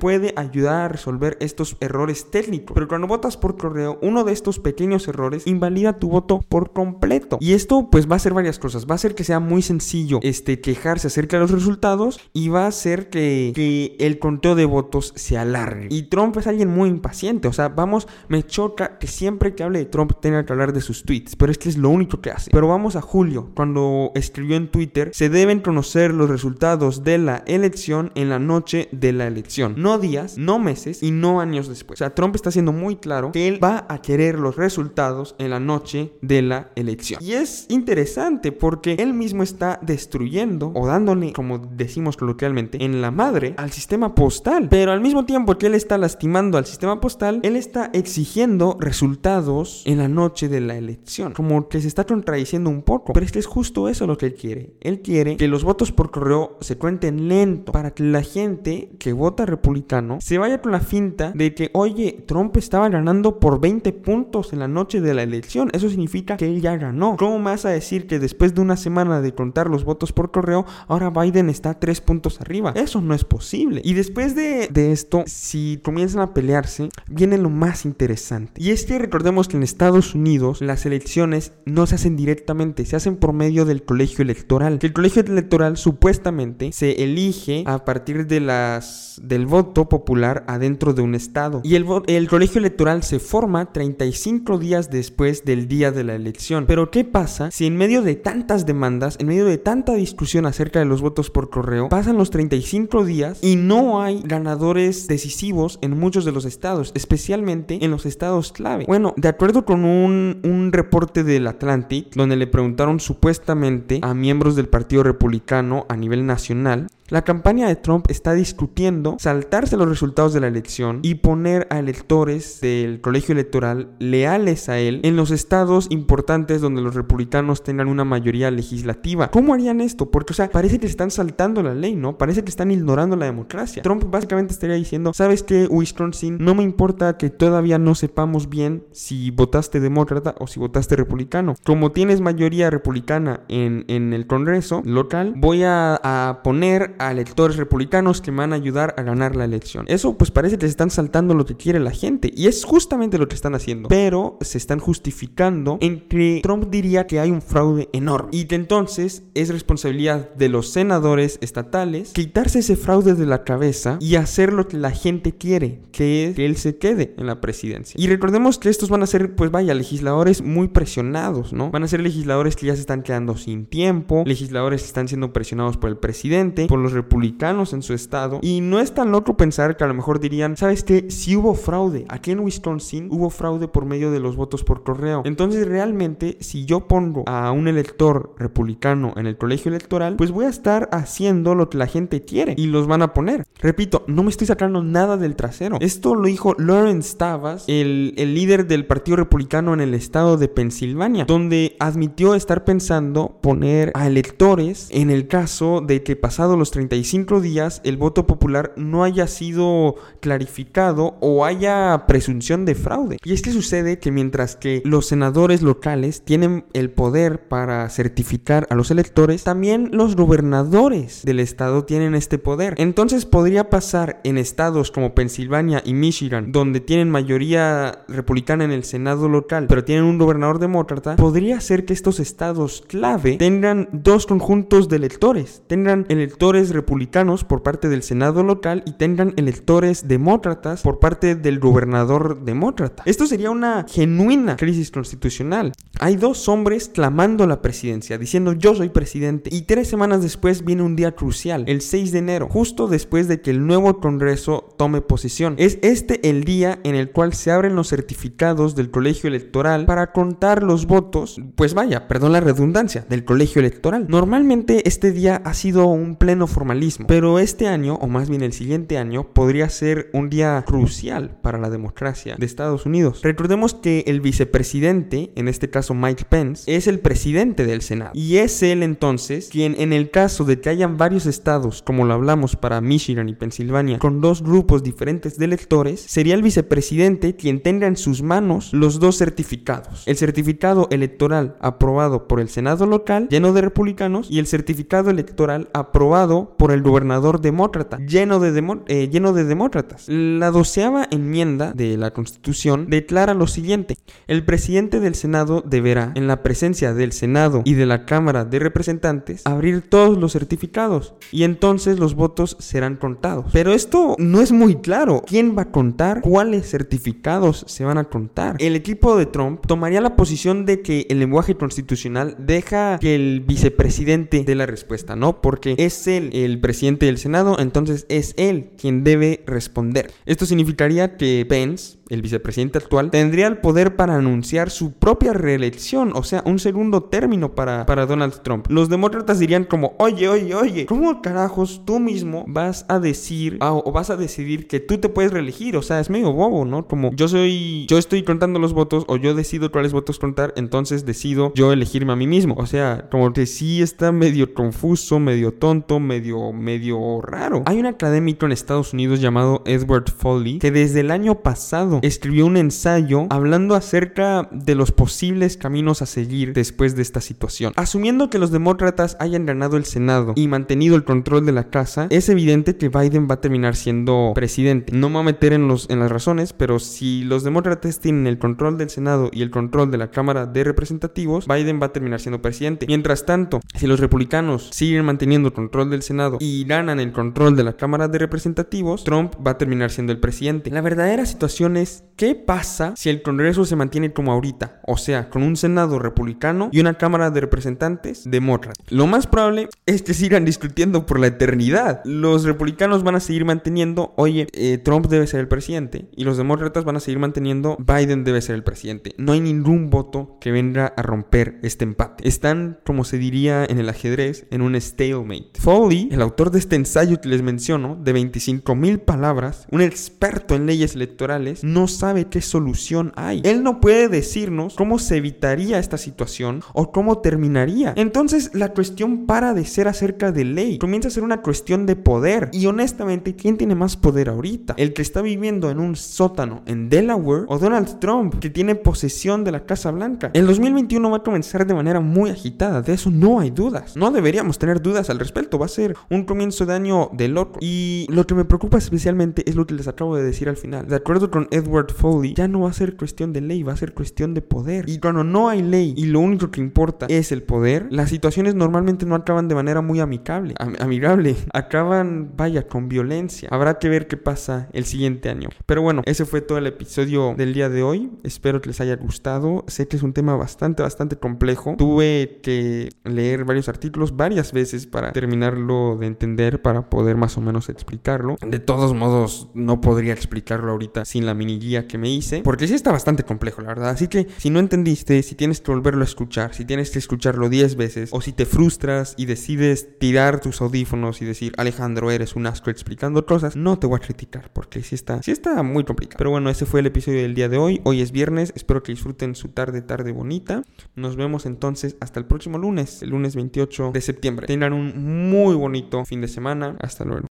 puede 0.00 0.32
ayudar 0.36 0.82
a 0.82 0.88
resolver 0.88 1.36
estos 1.40 1.76
errores 1.80 2.30
técnicos. 2.30 2.74
Pero 2.74 2.88
cuando 2.88 3.06
votas 3.06 3.36
por 3.36 3.56
correo, 3.56 3.98
uno 4.02 4.24
de 4.24 4.32
estos 4.32 4.58
pequeños 4.58 5.06
errores 5.08 5.46
invalida 5.46 5.98
tu 5.98 6.08
voto 6.08 6.44
por 6.48 6.72
completo. 6.72 7.38
Y 7.40 7.52
esto 7.52 7.88
pues 7.90 8.08
va 8.08 8.14
a 8.14 8.16
hacer 8.16 8.34
varias 8.34 8.58
cosas. 8.58 8.86
Va 8.86 8.92
a 8.92 8.94
hacer 8.96 9.14
que 9.14 9.24
sea 9.24 9.40
muy 9.40 9.62
sencillo 9.62 10.20
este, 10.22 10.60
quejarse 10.60 11.08
acerca 11.08 11.36
de 11.36 11.42
los 11.42 11.50
resultados 11.50 12.20
y 12.32 12.48
va 12.48 12.64
a 12.64 12.68
hacer 12.68 13.10
que, 13.10 13.52
que 13.54 13.96
el 13.98 14.18
conteo 14.18 14.54
de 14.54 14.64
votos 14.64 15.12
se 15.16 15.38
alargue. 15.38 15.88
Y 15.90 16.04
Trump 16.04 16.36
es 16.36 16.46
alguien 16.46 16.68
muy 16.68 16.88
impaciente. 16.88 17.48
O 17.48 17.52
sea, 17.52 17.68
vamos, 17.68 18.08
me 18.28 18.42
choca 18.44 18.98
que 18.98 19.06
siempre 19.06 19.54
que 19.54 19.62
hable 19.62 19.78
de 19.80 19.86
Trump 19.86 20.12
tenga 20.20 20.44
que 20.44 20.52
hablar 20.52 20.72
de 20.72 20.80
sus 20.80 21.04
tweets, 21.04 21.36
pero 21.36 21.52
este 21.52 21.68
es 21.68 21.76
lo 21.76 21.90
único 21.90 22.20
que 22.20 22.30
hace. 22.30 22.50
Pero 22.50 22.68
vamos 22.68 22.96
a 22.96 23.02
julio, 23.02 23.50
cuando 23.54 24.12
escribió 24.14 24.56
en 24.56 24.70
Twitter, 24.70 25.10
se 25.12 25.28
deben 25.28 25.60
conocer 25.60 26.12
los 26.14 26.28
resultados 26.28 27.04
de 27.04 27.18
la 27.18 27.42
elección 27.46 28.12
en 28.14 28.28
la 28.28 28.38
noche 28.38 28.88
de 28.92 29.12
la 29.12 29.26
elección. 29.26 29.49
No 29.58 29.98
días, 29.98 30.38
no 30.38 30.58
meses 30.58 31.02
y 31.02 31.10
no 31.10 31.40
años 31.40 31.68
después. 31.68 31.98
O 31.98 32.00
sea, 32.00 32.14
Trump 32.14 32.36
está 32.36 32.50
siendo 32.50 32.72
muy 32.72 32.96
claro 32.96 33.32
que 33.32 33.48
él 33.48 33.62
va 33.62 33.84
a 33.88 34.00
querer 34.00 34.38
los 34.38 34.56
resultados 34.56 35.34
en 35.38 35.50
la 35.50 35.58
noche 35.58 36.12
de 36.22 36.42
la 36.42 36.70
elección. 36.76 37.22
Y 37.22 37.32
es 37.32 37.66
interesante 37.68 38.52
porque 38.52 38.94
él 38.94 39.12
mismo 39.12 39.42
está 39.42 39.80
destruyendo 39.82 40.72
o 40.74 40.86
dándole, 40.86 41.32
como 41.32 41.58
decimos 41.58 42.16
coloquialmente, 42.16 42.84
en 42.84 43.02
la 43.02 43.10
madre 43.10 43.54
al 43.56 43.72
sistema 43.72 44.14
postal. 44.14 44.68
Pero 44.70 44.92
al 44.92 45.00
mismo 45.00 45.24
tiempo 45.24 45.58
que 45.58 45.66
él 45.66 45.74
está 45.74 45.98
lastimando 45.98 46.56
al 46.56 46.66
sistema 46.66 47.00
postal, 47.00 47.40
él 47.42 47.56
está 47.56 47.90
exigiendo 47.92 48.76
resultados 48.78 49.82
en 49.84 49.98
la 49.98 50.08
noche 50.08 50.48
de 50.48 50.60
la 50.60 50.76
elección. 50.76 51.32
Como 51.32 51.68
que 51.68 51.80
se 51.80 51.88
está 51.88 52.04
contradiciendo 52.04 52.70
un 52.70 52.82
poco. 52.82 53.12
Pero 53.12 53.26
es 53.26 53.32
que 53.32 53.40
es 53.40 53.46
justo 53.46 53.88
eso 53.88 54.06
lo 54.06 54.16
que 54.16 54.26
él 54.26 54.34
quiere. 54.34 54.74
Él 54.80 55.00
quiere 55.00 55.36
que 55.36 55.48
los 55.48 55.64
votos 55.64 55.90
por 55.90 56.10
correo 56.10 56.56
se 56.60 56.78
cuenten 56.78 57.28
lento 57.28 57.72
para 57.72 57.92
que 57.92 58.04
la 58.04 58.22
gente 58.22 58.90
que 58.98 59.12
vota 59.12 59.29
republicano 59.38 60.18
se 60.20 60.38
vaya 60.38 60.60
con 60.60 60.72
la 60.72 60.80
finta 60.80 61.32
de 61.34 61.54
que, 61.54 61.70
oye, 61.74 62.24
Trump 62.26 62.56
estaba 62.56 62.88
ganando 62.88 63.38
por 63.40 63.60
20 63.60 63.92
puntos 63.92 64.52
en 64.52 64.58
la 64.58 64.68
noche 64.68 65.00
de 65.00 65.14
la 65.14 65.22
elección. 65.22 65.70
Eso 65.72 65.88
significa 65.88 66.36
que 66.36 66.46
él 66.46 66.60
ya 66.60 66.76
ganó. 66.76 67.16
¿Cómo 67.16 67.38
me 67.38 67.46
vas 67.46 67.64
a 67.64 67.70
decir 67.70 68.06
que 68.06 68.18
después 68.18 68.54
de 68.54 68.60
una 68.60 68.76
semana 68.76 69.20
de 69.20 69.34
contar 69.34 69.68
los 69.68 69.84
votos 69.84 70.12
por 70.12 70.30
correo, 70.30 70.66
ahora 70.88 71.10
Biden 71.10 71.50
está 71.50 71.78
tres 71.78 72.00
puntos 72.00 72.40
arriba? 72.40 72.72
Eso 72.76 73.00
no 73.00 73.14
es 73.14 73.24
posible. 73.24 73.80
Y 73.84 73.94
después 73.94 74.34
de, 74.34 74.68
de 74.68 74.92
esto, 74.92 75.24
si 75.26 75.80
comienzan 75.82 76.22
a 76.22 76.34
pelearse, 76.34 76.88
viene 77.08 77.38
lo 77.38 77.50
más 77.50 77.84
interesante. 77.84 78.60
Y 78.60 78.70
es 78.70 78.84
que 78.84 78.98
recordemos 78.98 79.48
que 79.48 79.56
en 79.56 79.62
Estados 79.62 80.14
Unidos 80.14 80.60
las 80.60 80.86
elecciones 80.86 81.52
no 81.64 81.86
se 81.86 81.96
hacen 81.96 82.16
directamente, 82.16 82.84
se 82.84 82.96
hacen 82.96 83.16
por 83.16 83.32
medio 83.32 83.64
del 83.64 83.82
colegio 83.82 84.22
electoral. 84.22 84.78
Que 84.78 84.86
el 84.88 84.92
colegio 84.92 85.22
electoral 85.22 85.76
supuestamente 85.76 86.72
se 86.72 87.02
elige 87.02 87.64
a 87.66 87.84
partir 87.84 88.26
de 88.26 88.40
las 88.40 89.19
del 89.20 89.46
voto 89.46 89.88
popular 89.88 90.44
adentro 90.46 90.94
de 90.94 91.02
un 91.02 91.14
estado. 91.14 91.60
Y 91.64 91.74
el, 91.74 91.86
el 92.06 92.28
colegio 92.28 92.58
electoral 92.58 93.02
se 93.02 93.18
forma 93.18 93.72
35 93.72 94.58
días 94.58 94.90
después 94.90 95.44
del 95.44 95.68
día 95.68 95.92
de 95.92 96.04
la 96.04 96.14
elección. 96.14 96.66
Pero 96.66 96.90
¿qué 96.90 97.04
pasa 97.04 97.50
si 97.50 97.66
en 97.66 97.76
medio 97.76 98.02
de 98.02 98.16
tantas 98.16 98.66
demandas, 98.66 99.16
en 99.18 99.28
medio 99.28 99.44
de 99.44 99.58
tanta 99.58 99.94
discusión 99.94 100.46
acerca 100.46 100.78
de 100.78 100.84
los 100.84 101.00
votos 101.00 101.30
por 101.30 101.50
correo, 101.50 101.88
pasan 101.88 102.16
los 102.16 102.30
35 102.30 103.04
días 103.04 103.38
y 103.42 103.56
no 103.56 104.02
hay 104.02 104.22
ganadores 104.24 105.06
decisivos 105.06 105.78
en 105.82 105.98
muchos 105.98 106.24
de 106.24 106.32
los 106.32 106.44
estados, 106.44 106.92
especialmente 106.94 107.78
en 107.84 107.90
los 107.90 108.06
estados 108.06 108.52
clave? 108.52 108.84
Bueno, 108.86 109.14
de 109.16 109.28
acuerdo 109.28 109.64
con 109.64 109.84
un, 109.84 110.40
un 110.44 110.72
reporte 110.72 111.24
del 111.24 111.46
Atlantic, 111.46 112.14
donde 112.14 112.36
le 112.36 112.46
preguntaron 112.46 113.00
supuestamente 113.00 114.00
a 114.02 114.14
miembros 114.14 114.56
del 114.56 114.68
Partido 114.68 115.02
Republicano 115.02 115.86
a 115.88 115.96
nivel 115.96 116.26
nacional, 116.26 116.88
la 117.10 117.22
campaña 117.22 117.68
de 117.68 117.76
Trump 117.76 118.06
está 118.08 118.34
discutiendo 118.34 119.16
saltarse 119.18 119.76
los 119.76 119.88
resultados 119.88 120.32
de 120.32 120.40
la 120.40 120.46
elección 120.46 121.00
y 121.02 121.16
poner 121.16 121.66
a 121.70 121.78
electores 121.78 122.60
del 122.60 123.00
colegio 123.00 123.32
electoral 123.32 123.90
leales 123.98 124.68
a 124.68 124.78
él 124.78 125.00
en 125.02 125.16
los 125.16 125.30
estados 125.30 125.88
importantes 125.90 126.60
donde 126.60 126.82
los 126.82 126.94
republicanos 126.94 127.62
tengan 127.62 127.88
una 127.88 128.04
mayoría 128.04 128.50
legislativa. 128.50 129.30
¿Cómo 129.30 129.54
harían 129.54 129.80
esto? 129.80 130.10
Porque, 130.10 130.32
o 130.32 130.36
sea, 130.36 130.50
parece 130.50 130.78
que 130.78 130.86
están 130.86 131.10
saltando 131.10 131.62
la 131.62 131.74
ley, 131.74 131.96
¿no? 131.96 132.16
Parece 132.16 132.44
que 132.44 132.50
están 132.50 132.70
ignorando 132.70 133.16
la 133.16 133.26
democracia. 133.26 133.82
Trump 133.82 134.04
básicamente 134.08 134.52
estaría 134.52 134.76
diciendo, 134.76 135.12
¿sabes 135.12 135.42
qué, 135.42 135.66
Wisconsin? 135.68 136.38
No 136.38 136.54
me 136.54 136.62
importa 136.62 137.16
que 137.16 137.30
todavía 137.30 137.78
no 137.78 137.94
sepamos 137.94 138.48
bien 138.48 138.84
si 138.92 139.30
votaste 139.30 139.80
demócrata 139.80 140.36
o 140.38 140.46
si 140.46 140.60
votaste 140.60 140.94
republicano. 140.94 141.56
Como 141.64 141.90
tienes 141.90 142.20
mayoría 142.20 142.70
republicana 142.70 143.40
en, 143.48 143.84
en 143.88 144.12
el 144.12 144.26
Congreso 144.26 144.82
local, 144.84 145.34
voy 145.36 145.64
a, 145.64 146.00
a 146.02 146.42
poner 146.42 146.94
a 147.00 147.10
electores 147.10 147.56
republicanos 147.56 148.20
que 148.20 148.30
me 148.30 148.38
van 148.38 148.52
a 148.52 148.56
ayudar 148.56 148.94
a 148.96 149.02
ganar 149.02 149.34
la 149.34 149.44
elección. 149.44 149.86
Eso 149.88 150.16
pues 150.16 150.30
parece 150.30 150.58
que 150.58 150.66
se 150.66 150.70
están 150.70 150.90
saltando 150.90 151.34
lo 151.34 151.46
que 151.46 151.56
quiere 151.56 151.80
la 151.80 151.90
gente 151.90 152.30
y 152.34 152.46
es 152.46 152.64
justamente 152.64 153.18
lo 153.18 153.26
que 153.26 153.34
están 153.34 153.54
haciendo. 153.54 153.88
Pero 153.88 154.36
se 154.42 154.58
están 154.58 154.78
justificando 154.78 155.78
en 155.80 156.06
que 156.08 156.40
Trump 156.42 156.68
diría 156.70 157.06
que 157.06 157.18
hay 157.18 157.30
un 157.30 157.42
fraude 157.42 157.88
enorme 157.92 158.28
y 158.32 158.44
que 158.44 158.54
entonces 158.54 159.24
es 159.34 159.48
responsabilidad 159.48 160.32
de 160.34 160.50
los 160.50 160.70
senadores 160.70 161.38
estatales 161.40 162.12
quitarse 162.12 162.58
ese 162.58 162.76
fraude 162.76 163.14
de 163.14 163.26
la 163.26 163.44
cabeza 163.44 163.96
y 164.00 164.16
hacer 164.16 164.52
lo 164.52 164.68
que 164.68 164.76
la 164.76 164.90
gente 164.90 165.32
quiere, 165.32 165.80
que 165.92 166.28
es 166.28 166.36
que 166.36 166.44
él 166.44 166.56
se 166.56 166.76
quede 166.76 167.14
en 167.16 167.26
la 167.26 167.40
presidencia. 167.40 167.98
Y 167.98 168.08
recordemos 168.08 168.58
que 168.58 168.68
estos 168.68 168.90
van 168.90 169.02
a 169.02 169.06
ser 169.06 169.34
pues 169.34 169.50
vaya 169.50 169.72
legisladores 169.72 170.42
muy 170.42 170.68
presionados, 170.68 171.52
¿no? 171.52 171.70
Van 171.70 171.82
a 171.82 171.88
ser 171.88 172.00
legisladores 172.00 172.56
que 172.56 172.66
ya 172.66 172.74
se 172.74 172.80
están 172.80 173.02
quedando 173.02 173.36
sin 173.36 173.64
tiempo, 173.64 174.22
legisladores 174.26 174.82
que 174.82 174.88
están 174.88 175.08
siendo 175.08 175.32
presionados 175.32 175.76
por 175.78 175.88
el 175.88 175.96
presidente, 175.96 176.66
por 176.66 176.78
los 176.78 176.89
republicanos 176.90 177.72
en 177.72 177.82
su 177.82 177.94
estado. 177.94 178.38
Y 178.42 178.60
no 178.60 178.80
es 178.80 178.92
tan 178.92 179.12
loco 179.12 179.36
pensar 179.36 179.76
que 179.76 179.84
a 179.84 179.86
lo 179.86 179.94
mejor 179.94 180.20
dirían, 180.20 180.56
¿sabes 180.56 180.84
qué? 180.84 181.10
Si 181.10 181.36
hubo 181.36 181.54
fraude. 181.54 182.04
Aquí 182.08 182.30
en 182.30 182.40
Wisconsin 182.40 183.08
hubo 183.10 183.30
fraude 183.30 183.68
por 183.68 183.84
medio 183.84 184.10
de 184.10 184.20
los 184.20 184.36
votos 184.36 184.64
por 184.64 184.82
correo. 184.82 185.22
Entonces 185.24 185.66
realmente 185.66 186.36
si 186.40 186.64
yo 186.64 186.86
pongo 186.86 187.24
a 187.26 187.52
un 187.52 187.68
elector 187.68 188.34
republicano 188.38 189.12
en 189.16 189.26
el 189.26 189.36
colegio 189.36 189.70
electoral, 189.70 190.16
pues 190.16 190.30
voy 190.30 190.46
a 190.46 190.48
estar 190.48 190.88
haciendo 190.92 191.54
lo 191.54 191.70
que 191.70 191.78
la 191.78 191.86
gente 191.86 192.24
quiere 192.24 192.54
y 192.56 192.66
los 192.66 192.86
van 192.86 193.02
a 193.02 193.14
poner. 193.14 193.44
Repito, 193.58 194.04
no 194.06 194.22
me 194.22 194.30
estoy 194.30 194.46
sacando 194.46 194.82
nada 194.82 195.16
del 195.16 195.36
trasero. 195.36 195.76
Esto 195.80 196.14
lo 196.14 196.26
dijo 196.26 196.54
Lawrence 196.58 197.16
Tabas, 197.16 197.64
el, 197.68 198.14
el 198.16 198.34
líder 198.34 198.66
del 198.66 198.86
Partido 198.86 199.16
Republicano 199.16 199.74
en 199.74 199.80
el 199.80 199.94
estado 199.94 200.36
de 200.36 200.48
Pensilvania, 200.48 201.24
donde 201.24 201.76
admitió 201.78 202.34
estar 202.34 202.64
pensando 202.64 203.38
poner 203.40 203.90
a 203.94 204.06
electores 204.06 204.88
en 204.90 205.10
el 205.10 205.28
caso 205.28 205.80
de 205.80 206.02
que 206.02 206.16
pasado 206.16 206.56
los 206.56 206.70
35 206.80 207.42
días 207.42 207.82
el 207.84 207.98
voto 207.98 208.26
popular 208.26 208.72
no 208.76 209.04
haya 209.04 209.26
sido 209.26 209.96
clarificado 210.20 211.18
o 211.20 211.44
haya 211.44 212.06
presunción 212.06 212.64
de 212.64 212.74
fraude. 212.74 213.18
Y 213.22 213.34
es 213.34 213.42
que 213.42 213.50
sucede 213.50 213.98
que 213.98 214.10
mientras 214.10 214.56
que 214.56 214.80
los 214.86 215.06
senadores 215.06 215.60
locales 215.60 216.22
tienen 216.24 216.64
el 216.72 216.90
poder 216.90 217.48
para 217.48 217.86
certificar 217.90 218.66
a 218.70 218.74
los 218.74 218.90
electores, 218.90 219.44
también 219.44 219.90
los 219.92 220.16
gobernadores 220.16 221.22
del 221.22 221.40
estado 221.40 221.84
tienen 221.84 222.14
este 222.14 222.38
poder. 222.38 222.74
Entonces 222.78 223.26
podría 223.26 223.68
pasar 223.68 224.20
en 224.24 224.38
estados 224.38 224.90
como 224.90 225.14
Pensilvania 225.14 225.82
y 225.84 225.92
Michigan, 225.92 226.50
donde 226.50 226.80
tienen 226.80 227.10
mayoría 227.10 228.04
republicana 228.08 228.64
en 228.64 228.70
el 228.70 228.84
senado 228.84 229.28
local, 229.28 229.66
pero 229.68 229.84
tienen 229.84 230.04
un 230.04 230.16
gobernador 230.16 230.58
demócrata, 230.58 231.16
podría 231.16 231.60
ser 231.60 231.84
que 231.84 231.92
estos 231.92 232.20
estados 232.20 232.82
clave 232.88 233.36
tengan 233.36 233.88
dos 233.92 234.26
conjuntos 234.26 234.88
de 234.88 234.96
electores, 234.96 235.62
tengan 235.66 236.06
electores 236.08 236.69
republicanos 236.70 237.44
por 237.44 237.62
parte 237.62 237.88
del 237.88 238.02
Senado 238.02 238.42
local 238.42 238.82
y 238.86 238.92
tengan 238.92 239.34
electores 239.36 240.08
demócratas 240.08 240.82
por 240.82 240.98
parte 240.98 241.34
del 241.34 241.58
gobernador 241.58 242.44
demócrata. 242.44 243.02
Esto 243.06 243.26
sería 243.26 243.50
una 243.50 243.86
genuina 243.88 244.56
crisis 244.56 244.90
constitucional. 244.90 245.72
Hay 245.98 246.16
dos 246.16 246.48
hombres 246.48 246.88
clamando 246.88 247.46
la 247.46 247.62
presidencia, 247.62 248.18
diciendo 248.18 248.52
yo 248.52 248.74
soy 248.74 248.88
presidente, 248.88 249.50
y 249.52 249.62
tres 249.62 249.88
semanas 249.88 250.22
después 250.22 250.64
viene 250.64 250.82
un 250.82 250.96
día 250.96 251.12
crucial, 251.12 251.64
el 251.66 251.80
6 251.80 252.12
de 252.12 252.18
enero, 252.18 252.48
justo 252.50 252.86
después 252.86 253.28
de 253.28 253.40
que 253.40 253.50
el 253.50 253.66
nuevo 253.66 254.00
Congreso 254.00 254.74
tome 254.78 255.00
posesión. 255.00 255.54
Es 255.58 255.78
este 255.82 256.28
el 256.30 256.44
día 256.44 256.80
en 256.84 256.94
el 256.94 257.10
cual 257.10 257.34
se 257.34 257.50
abren 257.50 257.74
los 257.76 257.88
certificados 257.88 258.74
del 258.74 258.90
colegio 258.90 259.28
electoral 259.28 259.86
para 259.86 260.12
contar 260.12 260.62
los 260.62 260.86
votos, 260.86 261.40
pues 261.54 261.74
vaya, 261.74 262.08
perdón 262.08 262.32
la 262.32 262.40
redundancia, 262.40 263.04
del 263.08 263.24
colegio 263.24 263.60
electoral. 263.60 264.06
Normalmente 264.08 264.88
este 264.88 265.12
día 265.12 265.42
ha 265.44 265.54
sido 265.54 265.86
un 265.86 266.16
pleno 266.16 266.46
formalismo, 266.50 267.06
pero 267.06 267.38
este 267.38 267.66
año, 267.66 267.94
o 267.94 268.06
más 268.06 268.28
bien 268.28 268.42
el 268.42 268.52
siguiente 268.52 268.98
año, 268.98 269.32
podría 269.32 269.68
ser 269.68 270.10
un 270.12 270.28
día 270.30 270.62
crucial 270.66 271.38
para 271.42 271.58
la 271.58 271.70
democracia 271.70 272.36
de 272.38 272.46
Estados 272.46 272.86
Unidos. 272.86 273.20
Recordemos 273.22 273.74
que 273.74 274.04
el 274.06 274.20
vicepresidente, 274.20 275.32
en 275.36 275.48
este 275.48 275.70
caso 275.70 275.94
Mike 275.94 276.24
Pence, 276.28 276.64
es 276.74 276.86
el 276.86 277.00
presidente 277.00 277.66
del 277.66 277.82
Senado. 277.82 278.10
Y 278.14 278.36
es 278.36 278.62
él 278.62 278.82
entonces 278.82 279.48
quien 279.50 279.74
en 279.78 279.92
el 279.92 280.10
caso 280.10 280.44
de 280.44 280.60
que 280.60 280.68
hayan 280.68 280.96
varios 280.96 281.26
estados, 281.26 281.82
como 281.82 282.04
lo 282.04 282.14
hablamos 282.14 282.56
para 282.56 282.80
Michigan 282.80 283.28
y 283.28 283.34
Pensilvania, 283.34 283.98
con 283.98 284.20
dos 284.20 284.42
grupos 284.42 284.82
diferentes 284.82 285.38
de 285.38 285.44
electores, 285.44 286.00
sería 286.00 286.34
el 286.34 286.42
vicepresidente 286.42 287.36
quien 287.36 287.62
tenga 287.62 287.86
en 287.86 287.96
sus 287.96 288.22
manos 288.22 288.72
los 288.72 288.98
dos 289.00 289.18
certificados. 289.18 290.02
El 290.06 290.16
certificado 290.16 290.88
electoral 290.90 291.56
aprobado 291.60 292.26
por 292.26 292.40
el 292.40 292.48
Senado 292.48 292.86
local, 292.86 293.28
lleno 293.30 293.52
de 293.52 293.62
republicanos, 293.62 294.30
y 294.30 294.38
el 294.38 294.46
certificado 294.46 295.10
electoral 295.10 295.68
aprobado 295.72 296.39
por 296.46 296.72
el 296.72 296.82
gobernador 296.82 297.40
demócrata, 297.40 297.98
lleno 297.98 298.40
de, 298.40 298.50
eh, 298.88 299.08
lleno 299.10 299.32
de 299.32 299.44
demócratas. 299.44 300.06
La 300.08 300.50
doceava 300.50 301.06
enmienda 301.10 301.72
de 301.72 301.96
la 301.96 302.12
Constitución 302.12 302.88
declara 302.88 303.34
lo 303.34 303.46
siguiente. 303.46 303.96
El 304.26 304.44
presidente 304.44 305.00
del 305.00 305.14
Senado 305.14 305.62
deberá, 305.66 306.12
en 306.14 306.26
la 306.26 306.42
presencia 306.42 306.94
del 306.94 307.12
Senado 307.12 307.62
y 307.64 307.74
de 307.74 307.86
la 307.86 308.04
Cámara 308.06 308.44
de 308.44 308.58
Representantes, 308.58 309.46
abrir 309.46 309.82
todos 309.82 310.18
los 310.18 310.32
certificados 310.32 311.14
y 311.32 311.44
entonces 311.44 311.98
los 311.98 312.14
votos 312.14 312.56
serán 312.58 312.96
contados. 312.96 313.46
Pero 313.52 313.72
esto 313.72 314.16
no 314.18 314.40
es 314.40 314.52
muy 314.52 314.76
claro. 314.76 315.22
¿Quién 315.26 315.56
va 315.56 315.62
a 315.62 315.70
contar? 315.70 316.20
¿Cuáles 316.20 316.70
certificados 316.70 317.64
se 317.66 317.84
van 317.84 317.98
a 317.98 318.04
contar? 318.04 318.56
El 318.58 318.76
equipo 318.76 319.16
de 319.16 319.26
Trump 319.26 319.66
tomaría 319.66 320.00
la 320.00 320.16
posición 320.16 320.66
de 320.66 320.82
que 320.82 321.06
el 321.08 321.18
lenguaje 321.18 321.56
constitucional 321.56 322.36
deja 322.38 322.98
que 322.98 323.14
el 323.14 323.40
vicepresidente 323.40 324.44
dé 324.44 324.54
la 324.54 324.66
respuesta, 324.66 325.16
¿no? 325.16 325.40
Porque 325.40 325.74
es 325.78 326.06
él 326.06 326.29
el 326.32 326.60
presidente 326.60 327.06
del 327.06 327.18
Senado, 327.18 327.58
entonces 327.58 328.06
es 328.08 328.34
él 328.36 328.70
quien 328.78 329.04
debe 329.04 329.42
responder. 329.46 330.10
Esto 330.26 330.46
significaría 330.46 331.16
que 331.16 331.46
Pence, 331.48 331.98
el 332.10 332.22
vicepresidente 332.22 332.78
actual, 332.78 333.10
tendría 333.10 333.46
el 333.46 333.58
poder 333.58 333.96
para 333.96 334.16
anunciar 334.16 334.70
su 334.70 334.92
propia 334.92 335.32
reelección, 335.32 336.12
o 336.14 336.22
sea, 336.22 336.42
un 336.44 336.58
segundo 336.58 337.04
término 337.04 337.54
para, 337.54 337.86
para 337.86 338.06
Donald 338.06 338.42
Trump. 338.42 338.66
Los 338.68 338.88
demócratas 338.88 339.38
dirían 339.38 339.64
como, 339.64 339.94
oye, 339.98 340.28
oye, 340.28 340.54
oye, 340.54 340.86
¿cómo 340.86 341.22
carajos 341.22 341.82
tú 341.84 342.00
mismo 342.00 342.44
vas 342.48 342.84
a 342.88 342.98
decir 342.98 343.56
ah, 343.60 343.72
o 343.72 343.92
vas 343.92 344.10
a 344.10 344.16
decidir 344.16 344.66
que 344.66 344.80
tú 344.80 344.98
te 344.98 345.08
puedes 345.08 345.32
reelegir? 345.32 345.76
O 345.76 345.82
sea, 345.82 346.00
es 346.00 346.10
medio 346.10 346.32
bobo, 346.32 346.64
¿no? 346.64 346.86
Como 346.86 347.12
yo 347.14 347.28
soy, 347.28 347.86
yo 347.88 347.96
estoy 347.96 348.22
contando 348.24 348.58
los 348.58 348.72
votos 348.72 349.04
o 349.06 349.16
yo 349.16 349.34
decido 349.34 349.70
cuáles 349.70 349.92
votos 349.92 350.18
contar, 350.18 350.52
entonces 350.56 351.06
decido 351.06 351.52
yo 351.54 351.72
elegirme 351.72 352.12
a 352.12 352.16
mí 352.16 352.26
mismo. 352.26 352.54
O 352.58 352.66
sea, 352.66 353.08
como 353.10 353.32
que 353.32 353.46
sí 353.46 353.82
está 353.82 354.10
medio 354.10 354.52
confuso, 354.52 355.18
medio 355.20 355.52
tonto, 355.52 356.00
medio, 356.00 356.52
medio 356.52 357.20
raro. 357.22 357.62
Hay 357.66 357.78
un 357.78 357.86
académico 357.86 358.46
en 358.46 358.52
Estados 358.52 358.92
Unidos 358.92 359.20
llamado 359.20 359.62
Edward 359.64 360.10
Foley 360.10 360.58
que 360.58 360.70
desde 360.70 361.00
el 361.00 361.10
año 361.10 361.36
pasado 361.36 361.99
escribió 362.02 362.46
un 362.46 362.56
ensayo 362.56 363.26
hablando 363.30 363.74
acerca 363.74 364.48
de 364.50 364.74
los 364.74 364.92
posibles 364.92 365.56
caminos 365.56 366.02
a 366.02 366.06
seguir 366.06 366.52
después 366.52 366.96
de 366.96 367.02
esta 367.02 367.20
situación. 367.20 367.72
Asumiendo 367.76 368.30
que 368.30 368.38
los 368.38 368.50
demócratas 368.50 369.16
hayan 369.20 369.46
ganado 369.46 369.76
el 369.76 369.84
Senado 369.84 370.32
y 370.36 370.48
mantenido 370.48 370.96
el 370.96 371.04
control 371.04 371.46
de 371.46 371.52
la 371.52 371.70
casa, 371.70 372.06
es 372.10 372.28
evidente 372.28 372.76
que 372.76 372.88
Biden 372.88 373.28
va 373.30 373.34
a 373.34 373.40
terminar 373.40 373.76
siendo 373.76 374.32
presidente. 374.34 374.92
No 374.94 375.08
me 375.08 375.14
voy 375.14 375.22
a 375.22 375.24
meter 375.24 375.52
en, 375.52 375.68
los, 375.68 375.88
en 375.90 376.00
las 376.00 376.10
razones, 376.10 376.52
pero 376.52 376.78
si 376.78 377.22
los 377.24 377.44
demócratas 377.44 377.98
tienen 377.98 378.26
el 378.26 378.38
control 378.38 378.78
del 378.78 378.90
Senado 378.90 379.30
y 379.32 379.42
el 379.42 379.50
control 379.50 379.90
de 379.90 379.98
la 379.98 380.10
Cámara 380.10 380.46
de 380.46 380.64
Representativos, 380.64 381.46
Biden 381.46 381.80
va 381.80 381.86
a 381.86 381.92
terminar 381.92 382.20
siendo 382.20 382.42
presidente. 382.42 382.86
Mientras 382.86 383.26
tanto, 383.26 383.60
si 383.74 383.86
los 383.86 384.00
republicanos 384.00 384.70
siguen 384.72 385.04
manteniendo 385.04 385.48
el 385.48 385.54
control 385.54 385.90
del 385.90 386.02
Senado 386.02 386.38
y 386.40 386.64
ganan 386.64 387.00
el 387.00 387.12
control 387.12 387.56
de 387.56 387.64
la 387.64 387.74
Cámara 387.74 388.08
de 388.08 388.18
Representativos, 388.18 389.04
Trump 389.04 389.34
va 389.44 389.52
a 389.52 389.58
terminar 389.58 389.90
siendo 389.90 390.12
el 390.12 390.20
presidente. 390.20 390.70
La 390.70 390.80
verdadera 390.80 391.26
situación 391.26 391.76
es 391.76 391.89
¿Qué 392.20 392.34
pasa 392.34 392.92
si 392.98 393.08
el 393.08 393.22
Congreso 393.22 393.64
se 393.64 393.76
mantiene 393.76 394.12
como 394.12 394.30
ahorita? 394.30 394.82
O 394.86 394.98
sea, 394.98 395.30
con 395.30 395.42
un 395.42 395.56
Senado 395.56 395.98
republicano 395.98 396.68
y 396.70 396.80
una 396.80 396.98
Cámara 396.98 397.30
de 397.30 397.40
Representantes 397.40 398.30
demócrata. 398.30 398.84
Lo 398.90 399.06
más 399.06 399.26
probable 399.26 399.70
es 399.86 400.02
que 400.02 400.12
sigan 400.12 400.44
discutiendo 400.44 401.06
por 401.06 401.18
la 401.18 401.28
eternidad. 401.28 402.02
Los 402.04 402.44
republicanos 402.44 403.04
van 403.04 403.14
a 403.14 403.20
seguir 403.20 403.46
manteniendo, 403.46 404.12
oye, 404.18 404.48
eh, 404.52 404.76
Trump 404.76 405.06
debe 405.06 405.26
ser 405.26 405.40
el 405.40 405.48
presidente. 405.48 406.10
Y 406.14 406.24
los 406.24 406.36
demócratas 406.36 406.84
van 406.84 406.96
a 406.96 407.00
seguir 407.00 407.20
manteniendo, 407.20 407.78
Biden 407.78 408.22
debe 408.22 408.42
ser 408.42 408.54
el 408.54 408.64
presidente. 408.64 409.14
No 409.16 409.32
hay 409.32 409.40
ningún 409.40 409.88
voto 409.88 410.36
que 410.42 410.52
venga 410.52 410.92
a 410.94 411.00
romper 411.00 411.58
este 411.62 411.84
empate. 411.84 412.28
Están, 412.28 412.80
como 412.84 413.04
se 413.04 413.16
diría 413.16 413.64
en 413.64 413.78
el 413.78 413.88
ajedrez, 413.88 414.46
en 414.50 414.60
un 414.60 414.78
stalemate. 414.78 415.58
Foley, 415.58 416.10
el 416.12 416.20
autor 416.20 416.50
de 416.50 416.58
este 416.58 416.76
ensayo 416.76 417.18
que 417.18 417.30
les 417.30 417.40
menciono, 417.40 417.96
de 417.96 418.12
25 418.12 418.74
mil 418.74 419.00
palabras, 419.00 419.66
un 419.70 419.80
experto 419.80 420.54
en 420.54 420.66
leyes 420.66 420.94
electorales, 420.94 421.64
no 421.72 421.88
sabe 421.88 422.26
qué 422.26 422.40
solución 422.40 423.12
hay. 423.16 423.40
Él 423.44 423.62
no 423.62 423.80
puede 423.80 424.08
decirnos 424.08 424.74
cómo 424.74 424.98
se 424.98 425.16
evitaría 425.16 425.78
esta 425.78 425.98
situación 425.98 426.62
o 426.72 426.92
cómo 426.92 427.18
terminaría. 427.18 427.92
Entonces 427.96 428.50
la 428.54 428.72
cuestión 428.72 429.26
para 429.26 429.54
de 429.54 429.64
ser 429.64 429.88
acerca 429.88 430.32
de 430.32 430.44
ley, 430.44 430.78
comienza 430.78 431.08
a 431.08 431.10
ser 431.10 431.22
una 431.22 431.42
cuestión 431.42 431.86
de 431.86 431.96
poder. 431.96 432.50
Y 432.52 432.66
honestamente, 432.66 433.36
¿quién 433.36 433.56
tiene 433.56 433.74
más 433.74 433.96
poder 433.96 434.28
ahorita? 434.28 434.74
¿El 434.76 434.92
que 434.92 435.02
está 435.02 435.22
viviendo 435.22 435.70
en 435.70 435.80
un 435.80 435.96
sótano 435.96 436.62
en 436.66 436.88
Delaware 436.88 437.44
o 437.48 437.58
Donald 437.58 437.98
Trump, 437.98 438.38
que 438.38 438.50
tiene 438.50 438.74
posesión 438.74 439.44
de 439.44 439.52
la 439.52 439.64
Casa 439.64 439.90
Blanca? 439.90 440.30
El 440.34 440.46
2021 440.46 441.10
va 441.10 441.18
a 441.18 441.22
comenzar 441.22 441.66
de 441.66 441.74
manera 441.74 442.00
muy 442.00 442.30
agitada, 442.30 442.82
de 442.82 442.92
eso 442.94 443.10
no 443.10 443.40
hay 443.40 443.50
dudas. 443.50 443.96
No 443.96 444.10
deberíamos 444.10 444.58
tener 444.58 444.80
dudas 444.80 445.10
al 445.10 445.18
respecto, 445.18 445.58
va 445.58 445.66
a 445.66 445.68
ser 445.68 445.96
un 446.10 446.24
comienzo 446.24 446.66
de 446.66 446.74
año 446.74 447.10
de 447.12 447.28
loco. 447.28 447.58
Y 447.60 448.06
lo 448.10 448.26
que 448.26 448.34
me 448.34 448.44
preocupa 448.44 448.78
especialmente 448.78 449.48
es 449.48 449.56
lo 449.56 449.66
que 449.66 449.74
les 449.74 449.88
acabo 449.88 450.16
de 450.16 450.22
decir 450.22 450.48
al 450.48 450.56
final. 450.56 450.86
De 450.86 450.96
acuerdo 450.96 451.30
con 451.30 451.48
Edward 451.60 451.92
Foley, 451.92 452.34
ya 452.34 452.48
no 452.48 452.60
va 452.60 452.70
a 452.70 452.72
ser 452.72 452.96
cuestión 452.96 453.32
de 453.32 453.40
ley, 453.40 453.62
va 453.62 453.72
a 453.72 453.76
ser 453.76 453.94
cuestión 453.94 454.34
de 454.34 454.42
poder. 454.42 454.88
Y 454.88 454.98
cuando 454.98 455.24
no 455.24 455.48
hay 455.48 455.62
ley 455.62 455.94
y 455.96 456.06
lo 456.06 456.20
único 456.20 456.50
que 456.50 456.60
importa 456.60 457.06
es 457.08 457.32
el 457.32 457.42
poder, 457.42 457.86
las 457.90 458.10
situaciones 458.10 458.54
normalmente 458.54 459.06
no 459.06 459.14
acaban 459.14 459.48
de 459.48 459.54
manera 459.54 459.80
muy 459.80 460.00
amigable, 460.00 460.54
amigable, 460.58 461.36
acaban, 461.52 462.32
vaya, 462.36 462.66
con 462.66 462.88
violencia. 462.88 463.48
Habrá 463.52 463.78
que 463.78 463.88
ver 463.88 464.06
qué 464.06 464.16
pasa 464.16 464.68
el 464.72 464.84
siguiente 464.84 465.28
año. 465.28 465.48
Pero 465.66 465.82
bueno, 465.82 466.02
ese 466.06 466.24
fue 466.24 466.40
todo 466.40 466.58
el 466.58 466.66
episodio 466.66 467.34
del 467.36 467.54
día 467.54 467.68
de 467.68 467.82
hoy. 467.82 468.10
Espero 468.24 468.60
que 468.60 468.68
les 468.68 468.80
haya 468.80 468.96
gustado. 468.96 469.64
Sé 469.68 469.88
que 469.88 469.96
es 469.96 470.02
un 470.02 470.12
tema 470.12 470.36
bastante, 470.36 470.82
bastante 470.82 471.16
complejo. 471.16 471.74
Tuve 471.76 472.40
que 472.42 472.90
leer 473.04 473.44
varios 473.44 473.68
artículos 473.68 474.16
varias 474.16 474.52
veces 474.52 474.86
para 474.86 475.12
terminarlo 475.12 475.96
de 475.98 476.06
entender, 476.06 476.62
para 476.62 476.88
poder 476.88 477.16
más 477.16 477.36
o 477.36 477.40
menos 477.40 477.68
explicarlo. 477.68 478.36
De 478.40 478.58
todos 478.58 478.94
modos, 478.94 479.48
no 479.54 479.80
podría 479.80 480.12
explicarlo 480.12 480.72
ahorita 480.72 481.04
sin 481.04 481.26
la 481.26 481.34
guía 481.58 481.86
que 481.86 481.98
me 481.98 482.10
hice, 482.10 482.42
porque 482.42 482.66
sí 482.66 482.74
está 482.74 482.92
bastante 482.92 483.24
complejo, 483.24 483.62
la 483.62 483.68
verdad. 483.68 483.90
Así 483.90 484.08
que 484.08 484.26
si 484.38 484.50
no 484.50 484.60
entendiste, 484.60 485.22
si 485.22 485.34
tienes 485.34 485.60
que 485.60 485.70
volverlo 485.70 486.02
a 486.02 486.04
escuchar, 486.04 486.54
si 486.54 486.64
tienes 486.64 486.90
que 486.90 486.98
escucharlo 486.98 487.48
10 487.48 487.76
veces, 487.76 488.10
o 488.12 488.20
si 488.20 488.32
te 488.32 488.46
frustras 488.46 489.14
y 489.16 489.26
decides 489.26 489.98
tirar 489.98 490.40
tus 490.40 490.60
audífonos 490.60 491.22
y 491.22 491.24
decir, 491.24 491.52
Alejandro, 491.56 492.10
eres 492.10 492.36
un 492.36 492.46
asco 492.46 492.70
explicando 492.70 493.26
cosas, 493.26 493.56
no 493.56 493.78
te 493.78 493.86
voy 493.86 493.96
a 493.96 494.04
criticar, 494.04 494.52
porque 494.52 494.82
sí 494.82 494.94
está, 494.94 495.22
sí 495.22 495.30
está 495.30 495.62
muy 495.62 495.84
complicado. 495.84 496.18
Pero 496.18 496.30
bueno, 496.30 496.50
ese 496.50 496.66
fue 496.66 496.80
el 496.80 496.86
episodio 496.86 497.22
del 497.22 497.34
día 497.34 497.48
de 497.48 497.58
hoy. 497.58 497.80
Hoy 497.84 498.00
es 498.00 498.12
viernes, 498.12 498.52
espero 498.54 498.82
que 498.82 498.92
disfruten 498.92 499.34
su 499.34 499.48
tarde, 499.48 499.82
tarde 499.82 500.12
bonita. 500.12 500.62
Nos 500.94 501.16
vemos 501.16 501.46
entonces 501.46 501.96
hasta 502.00 502.20
el 502.20 502.26
próximo 502.26 502.58
lunes, 502.58 503.02
el 503.02 503.10
lunes 503.10 503.34
28 503.36 503.90
de 503.92 504.00
septiembre. 504.00 504.46
Tengan 504.46 504.72
un 504.72 505.30
muy 505.30 505.54
bonito 505.54 506.04
fin 506.04 506.20
de 506.20 506.28
semana. 506.28 506.76
Hasta 506.80 507.04
luego. 507.04 507.29